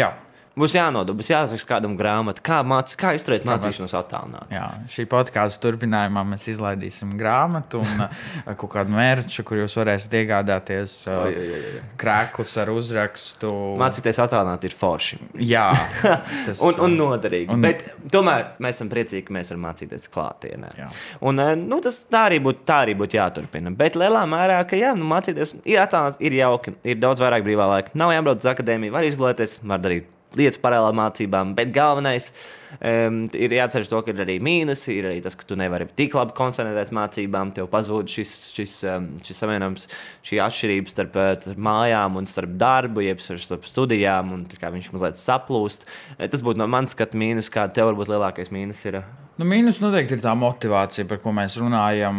Būs 0.52 0.74
jānodod, 0.76 1.16
būs 1.16 1.30
jāsaka 1.32 1.64
kādam 1.70 1.94
grāmatu, 1.96 2.44
kā, 2.44 2.58
māc, 2.68 2.92
kā 3.00 3.14
izturēt 3.16 3.46
mācīšanos 3.48 3.94
attālināti. 3.96 4.52
Jā, 4.58 4.66
šī 4.92 5.06
podkāstu 5.12 5.64
turpinājumā 5.64 6.26
mēs 6.28 6.50
izlaidīsim 6.52 7.14
grāmatu 7.20 7.80
un 7.80 8.04
uh, 8.04 8.26
kaut 8.60 8.74
kādu 8.74 8.92
mērķu, 8.92 9.46
kur 9.48 9.62
jūs 9.62 9.78
varēsiet 9.80 10.18
iegādāties 10.20 10.98
uh, 11.08 11.24
jā, 11.32 11.46
jā, 11.48 11.62
jā. 11.78 11.84
krēklus 12.04 12.52
ar 12.60 12.74
uzrakstu. 12.76 13.54
Mācīties 13.80 14.20
attālināti 14.26 14.68
ir 14.68 14.76
forši. 14.76 15.22
Jā, 15.40 15.70
tas 16.50 16.60
un, 16.68 16.76
un 16.84 17.00
uh, 17.00 17.00
noderīgi. 17.00 17.56
Un... 17.56 17.64
Bet 17.64 17.88
tomēr 18.12 18.52
mēs 18.60 18.82
esam 18.82 18.92
priecīgi, 18.92 19.24
ka 19.32 19.40
mēs 19.40 19.56
varam 19.56 19.68
mācīties 19.70 20.12
klātienē. 20.12 20.76
Jā. 20.84 20.92
Un, 21.32 21.44
nu, 21.64 21.80
tas 21.80 22.04
tā 22.12 22.28
arī 22.28 22.44
būtu 22.44 22.68
būt 23.00 23.16
jāturpina. 23.16 23.72
Bet 23.72 23.96
lielā 23.96 24.28
mērā, 24.28 24.60
ka 24.68 24.76
jā, 24.76 24.92
nu, 25.00 25.08
mācīties 25.08 25.62
ir 25.64 25.80
attālināti, 25.80 26.26
ir 26.28 26.42
jauki, 26.44 26.76
ir 26.84 27.00
daudz 27.00 27.24
vairāk 27.24 27.48
brīvā 27.48 27.72
laika. 27.78 27.96
Nav 27.96 28.12
jābrauc 28.18 28.44
uz 28.44 28.52
akadēmiju, 28.52 29.00
var 29.00 29.08
izglītoties, 29.08 29.62
var 29.64 29.80
darīt 29.80 30.18
lietas 30.38 30.60
paralēli 30.62 30.98
mācībām, 30.98 31.54
bet 31.58 31.72
galvenais 31.76 32.30
um, 32.78 33.24
ir 33.36 33.56
jāatcerās 33.56 33.90
to, 33.92 34.02
ka 34.06 34.14
ir 34.14 34.22
arī 34.24 34.38
mīnusi. 34.44 34.94
Ir 34.96 35.10
arī 35.10 35.22
tas, 35.24 35.36
ka 35.38 35.48
tu 35.48 35.58
nevari 35.60 35.90
tik 35.98 36.16
labi 36.18 36.36
koncentrēties 36.38 36.94
mācībām, 36.96 37.54
tev 37.56 37.70
pazūd 37.72 38.12
šis, 38.12 38.36
šis, 38.56 38.76
um, 38.92 39.10
šis 39.26 39.44
savienojums, 39.44 39.88
šī 40.28 40.42
atšķirība 40.46 40.94
starp, 40.94 41.18
eh, 41.20 41.34
starp 41.42 41.66
mājām 41.70 42.22
un 42.22 42.30
starp 42.30 42.56
darbu, 42.62 43.04
jeb 43.06 43.24
starp 43.24 43.68
studijām, 43.68 44.32
un 44.38 44.46
viņš 44.48 44.94
mazliet 44.96 45.20
saplūst. 45.22 45.90
Eh, 46.18 46.28
tas 46.28 46.46
būtu 46.46 46.64
no 46.64 46.70
manas 46.72 46.96
skatu 46.96 47.20
mīnus, 47.20 47.52
kā 47.52 47.68
tev 47.74 47.92
varbūt 47.92 48.14
lielākais 48.14 48.56
mīnus 48.56 48.86
ir. 48.88 49.04
Nu, 49.40 49.48
mīnus 49.48 49.80
noteikti 49.82 50.18
ir 50.18 50.22
tā 50.22 50.36
motivācija, 50.38 51.08
par 51.10 51.22
ko 51.24 51.32
mēs 51.34 51.56
runājam. 51.58 52.18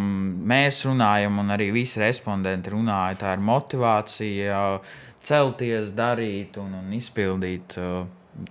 Mēs 0.49 0.81
runājam, 0.89 1.37
un 1.43 1.53
arī 1.55 1.69
visi 1.75 2.01
respondenti 2.03 2.73
runāja. 2.73 3.21
Tā 3.21 3.35
ir 3.37 3.45
motivācija. 3.47 4.63
Uh, 4.73 5.01
celties, 5.23 5.93
darīt 5.97 6.59
un, 6.61 6.79
un 6.81 6.95
izpildīt 6.97 7.77
uh, 7.81 8.03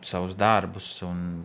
savus 0.05 0.37
darbus. 0.39 0.87
Un, 1.05 1.43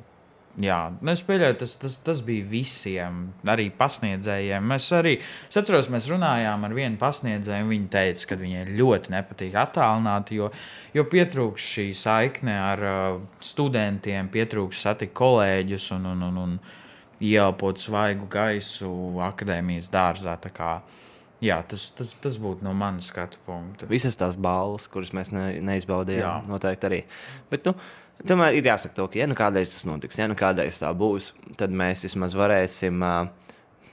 jā, 0.62 0.79
nu, 1.00 1.12
es 1.12 1.22
pieļauju, 1.26 1.59
tas, 1.62 1.74
tas, 1.83 1.98
tas 2.07 2.22
bija 2.26 2.46
visiem, 2.50 3.26
arī 3.48 3.68
pasniedzējiem. 3.76 4.70
Mēs 4.72 4.88
arī, 4.96 5.16
es 5.50 5.61
atceros, 5.61 5.90
mēs 5.92 6.09
runājām 6.12 6.66
ar 6.68 6.76
vienu 6.76 7.00
pasniedzēju, 7.00 7.66
un 7.66 7.74
viņa 7.74 7.92
teica, 7.96 8.31
ka 8.31 8.40
viņai 8.42 8.64
ļoti 8.79 9.14
nepatīk 9.16 9.61
attālināti, 9.66 10.40
jo, 10.40 10.50
jo 10.96 11.07
pietrūkst 11.11 11.76
šī 11.76 11.87
saikne 12.07 12.59
ar 12.62 12.87
uh, 12.87 13.22
studentiem, 13.44 14.31
pietrūkst 14.33 14.90
satikt 14.90 15.16
kolēģus 15.18 15.92
un, 15.98 16.12
un, 16.14 16.26
un, 16.31 16.42
un 16.46 16.59
ieelpot 17.22 17.81
svaigu 17.81 18.29
gaisu 18.31 18.90
akadēmijas 19.24 19.90
dārzā. 19.92 20.37
Jā, 21.44 21.59
tas, 21.68 21.90
tas, 21.96 22.14
tas 22.20 22.38
būtu 22.40 22.64
no 22.64 22.72
manas 22.76 23.11
skatu 23.12 23.40
punkta. 23.44 23.88
Visas 23.90 24.16
tās 24.16 24.38
balvas, 24.40 24.88
kuras 24.88 25.12
mēs 25.16 25.35
ne, 25.37 25.59
neizbaudījām, 25.64 26.46
Jā. 26.46 26.48
noteikti 26.48 26.88
arī. 26.88 27.00
Bet, 27.52 27.68
nu, 27.68 27.74
tomēr 28.24 28.57
ir 28.57 28.68
jāsaka, 28.70 28.96
to, 28.96 29.09
ka, 29.12 29.20
ja 29.20 29.26
nu 29.29 29.37
kādreiz 29.37 29.74
tas 29.74 29.85
notiks, 29.88 30.16
ja 30.16 30.31
nu 30.31 30.37
kādreiz 30.38 30.81
tā 30.81 30.92
būs, 30.96 31.35
tad 31.61 31.74
mēs 31.76 32.07
vismaz 32.09 32.37
varēsim 32.38 33.05
uh, 33.05 33.45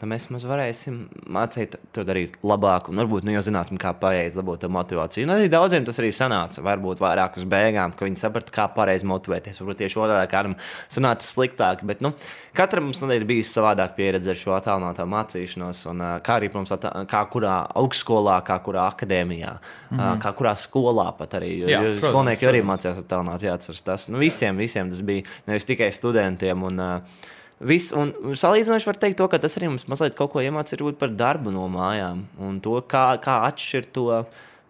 tad 0.03 0.11
mēs 0.11 0.43
varēsim 0.47 0.97
mācīt 1.31 1.77
to 1.95 2.03
darīt 2.07 2.35
labāk. 2.43 2.89
Un 2.91 2.99
varbūt 2.99 3.25
nu, 3.27 3.33
jau 3.37 3.43
zināsim, 3.45 3.79
kā 3.81 3.93
pareizi 3.95 4.39
dabūt 4.39 4.65
to 4.65 4.69
motivāciju. 4.73 5.27
Un 5.27 5.35
arī 5.37 5.49
daudziem 5.51 5.85
tas 5.87 5.99
arī 6.01 6.11
sanāca. 6.15 6.63
Varbūt 6.65 7.01
vairāk 7.03 7.37
uz 7.39 7.47
beigām, 7.49 7.93
ka 7.95 8.07
viņi 8.07 8.19
saprata, 8.19 8.51
kā 8.53 8.67
pareizi 8.75 9.07
motivēties. 9.07 9.61
Varbūt 9.61 9.79
tieši 9.83 9.99
otrādi 10.03 10.31
kādam 10.31 10.55
sanāca 10.91 11.27
sliktāk. 11.27 11.85
Bet 11.87 12.03
nu, 12.03 12.11
katram 12.57 12.89
mums 12.89 12.99
nu, 13.03 13.11
ir 13.15 13.23
bijusi 13.29 13.53
savādāka 13.55 13.95
pieredze 13.99 14.33
ar 14.33 14.39
šo 14.39 14.55
attēlināto 14.57 15.07
mācīšanos. 15.13 15.85
Un, 15.93 16.03
kā 16.25 16.39
arī, 16.39 16.49
protams, 16.51 16.75
atā, 16.75 16.91
kā 17.09 17.23
kurā 17.31 17.59
augstskolā, 17.79 18.39
kā 18.47 18.59
kurā 18.65 18.89
akadēmijā, 18.91 19.53
mm 19.55 19.99
-hmm. 19.99 20.23
kā 20.25 20.33
kurā 20.35 20.57
skolā 20.59 21.11
pat 21.17 21.39
arī. 21.39 21.53
Jo, 21.61 21.67
Jā, 21.67 21.79
jo 21.79 21.93
protams, 21.93 22.09
skolnieki 22.11 22.49
arī 22.51 22.63
mācījās 22.63 22.99
attēlot, 23.05 23.47
jāatcerās 23.47 23.83
tas. 23.83 24.09
Nu, 24.09 24.19
visiem, 24.19 24.57
visiem 24.57 24.89
tas 24.89 25.01
bija 25.01 25.23
nevis 25.47 25.65
tikai 25.65 25.91
studentiem. 25.91 26.63
Un, 26.63 26.79
uh, 26.79 27.31
Viss, 27.63 27.93
un 27.95 28.11
salīdzinoši 28.35 28.87
var 28.89 28.97
teikt, 28.99 29.17
to, 29.19 29.27
ka 29.31 29.39
tas 29.39 29.55
arī 29.59 29.69
mums 29.71 29.85
mazliet 29.87 30.17
kaut 30.17 30.33
ko 30.33 30.41
iemācīja 30.43 30.95
par 30.99 31.13
darbu 31.15 31.53
no 31.53 31.67
mājām 31.71 32.25
un 32.43 32.57
to, 32.63 32.79
kā, 32.89 33.05
kā 33.23 33.39
atšķirt 33.47 33.91
to, 33.95 34.07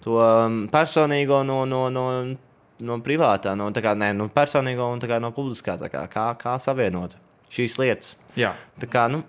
to 0.04 0.20
personīgo 0.74 1.42
no, 1.48 1.64
no, 1.70 1.88
no, 1.94 2.06
no 2.84 2.98
privātā, 3.06 3.56
no, 3.58 3.72
kā, 3.74 3.96
ne, 3.98 4.12
no 4.18 4.28
personīgo 4.34 4.92
un 4.94 5.02
kā, 5.02 5.20
no 5.24 5.32
publiskā. 5.34 5.78
Kā, 5.90 6.06
kā, 6.12 6.28
kā 6.40 6.58
savienot 6.62 7.18
šīs 7.54 7.80
lietas. 7.82 8.16
Jā. 8.38 8.54
Tā 8.82 8.90
kā, 8.92 9.08
nu, 9.12 9.24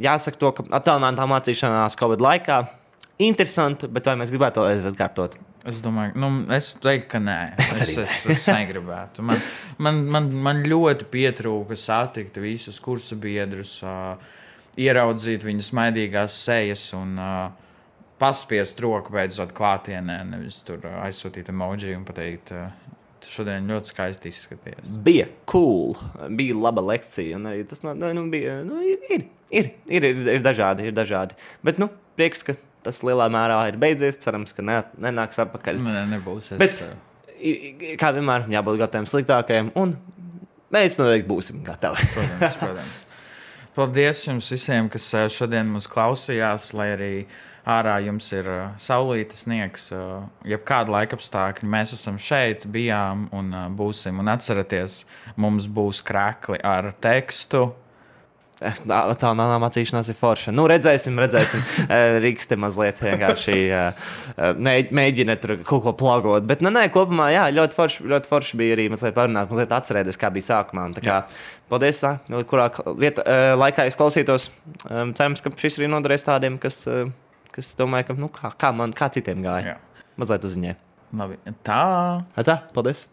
jāsaka, 0.00 0.40
to, 0.40 0.52
ka 0.56 0.66
attēlinātā 0.80 1.28
mācīšanās 1.30 1.98
Covid 2.00 2.24
laikā 2.24 2.62
interesanti, 3.22 3.88
bet 3.88 4.08
vai 4.08 4.18
mēs 4.20 4.32
gribētu 4.32 4.60
to 4.60 4.90
atkārtot? 4.92 5.36
Es 5.66 5.80
domāju, 5.82 6.14
nu, 6.22 6.30
es 6.54 6.70
teiktu, 6.78 7.08
ka 7.16 7.20
nē. 7.22 7.38
Es 7.64 7.80
Es, 7.82 7.92
es, 7.98 8.16
es, 8.30 8.46
negribētu. 8.52 9.24
Man, 9.26 9.42
man, 9.82 10.02
man, 10.14 10.30
man 10.46 10.64
ļoti 10.66 11.08
pietrūka 11.10 11.78
satikt 11.78 12.38
visus 12.42 12.78
kursu 12.82 13.18
biedrus, 13.18 13.78
uh, 13.82 14.14
ieraudzīt 14.78 15.46
viņu 15.46 15.66
smaidīgās 15.66 16.36
sejas 16.46 16.86
un 16.96 17.16
uh, 17.18 17.48
paspiest 18.20 18.80
roku 18.84 19.14
beidzot 19.16 19.54
klātienē, 19.56 20.20
nevis 20.30 20.62
tur 20.66 20.86
aizsūtīt 21.02 21.50
emoji 21.52 21.96
un 21.98 22.06
pateikt, 22.06 22.54
uh, 22.54 22.70
šodien 23.26 23.66
ļoti 23.66 23.90
skaisti 23.90 24.30
izskaties. 24.30 24.94
Bija 25.02 25.26
cool, 25.50 25.96
bija 26.38 26.54
laba 26.60 26.84
lekcija. 26.92 27.40
un 27.40 27.50
arī 27.50 27.66
Tas 27.66 27.82
nu, 27.82 28.26
bija, 28.30 28.60
nu, 28.66 28.78
ir, 28.86 29.02
ir, 29.10 29.26
ir, 29.50 29.72
ir, 29.90 30.08
ir, 30.12 30.22
ir 30.36 30.46
dažādi, 30.46 30.86
ir 30.86 30.94
dažādi. 30.94 31.34
Bet, 31.66 31.80
nu, 31.82 31.90
prieks, 32.18 32.46
ka 32.46 32.54
tas 32.86 33.02
lielā 33.06 33.26
mērā 33.34 33.60
ir 33.72 33.78
beidzies. 33.82 34.16
Cerams, 34.22 34.54
ka 34.56 34.62
ne, 34.64 34.80
nenāks 35.02 35.40
atpakaļ. 35.44 35.82
Nē, 35.84 36.04
nebūs. 36.16 36.52
Es, 36.56 36.60
Bet, 36.62 37.34
i- 37.36 37.96
kā 38.00 38.12
vienmēr, 38.16 38.46
jābūt 38.54 38.78
gataviem 38.84 39.08
sliktākajam, 39.10 39.72
un 39.76 39.96
mēs 40.74 40.96
noteikti 41.02 41.28
būsim 41.30 41.60
gatavi. 41.66 42.06
Protams, 42.14 42.56
protams. 42.62 43.02
Paldies 43.76 44.22
jums 44.24 44.46
visiem, 44.54 44.86
kas 44.88 45.04
ā, 45.12 45.26
šodien 45.28 45.68
mūs 45.68 45.84
klausījās, 45.92 46.70
lai 46.78 46.86
arī 46.94 47.10
ārā 47.68 47.98
jums 48.06 48.30
ir 48.32 48.46
ā, 48.48 48.60
saulītas 48.80 49.42
sniegs, 49.44 49.90
jebkāda 50.48 50.94
laika 50.94 51.18
apstākļa. 51.18 51.68
Mēs 51.74 51.92
esam 51.92 52.16
šeit, 52.16 52.64
bijām 52.72 53.26
un 53.36 53.50
būsim. 53.76 54.22
Un 54.22 54.30
atcerieties, 54.32 55.02
mums 55.36 55.66
būs 55.68 56.00
krākli 56.08 56.56
ar 56.64 56.92
tekstu. 57.04 57.66
Tā, 58.56 59.32
nav 59.36 59.50
mācīšanās, 59.60 60.08
ir 60.08 60.16
forša. 60.16 60.52
Nu, 60.54 60.64
redzēsim, 60.70 61.18
redzēsim. 61.20 61.60
Te 62.46 62.56
mazliet 62.56 63.00
vienkārši 63.04 63.56
mē- 64.56 64.92
mēģina 64.96 65.36
tur 65.42 65.58
kaut 65.66 65.82
ko 65.84 65.92
plagot. 65.98 66.46
Bet, 66.48 66.62
nu, 66.64 66.70
nē, 66.72 66.86
kopumā, 66.94 67.28
jā, 67.34 67.46
ļoti 67.52 67.76
forši, 67.76 68.06
ļoti 68.12 68.30
forši 68.30 68.60
bija 68.60 68.78
arī 68.78 68.86
mazliet 68.94 69.16
parunāt, 69.18 69.50
mazliet 69.52 69.74
atcerēties, 69.76 70.16
kā 70.20 70.30
bija 70.32 70.48
sākumā. 70.48 70.86
Tā 70.96 71.04
kā, 71.04 71.18
paldies, 71.72 72.00
tā, 72.00 72.14
kurā 72.48 72.70
vietā, 72.96 73.26
eh, 73.28 73.52
laikā 73.60 73.84
es 73.90 73.98
klausītos. 73.98 74.48
Cerams, 74.86 75.44
ka 75.44 75.52
šis 75.52 75.76
arī 75.82 75.90
noderēs 75.92 76.24
tādiem, 76.24 76.56
kas, 76.62 76.80
kas 77.52 77.74
domāja, 77.76 78.08
ka, 78.08 78.16
nu, 78.20 78.30
kā, 78.32 78.54
kā 78.56 78.72
man, 78.72 78.96
kā 78.96 79.10
citiem 79.12 79.44
gāja. 79.44 79.74
Jā. 79.74 80.06
Mazliet. 80.16 80.48
Labi, 81.16 81.36
tā. 81.66 81.82
Tā, 82.40 82.56
paldies! 82.72 83.04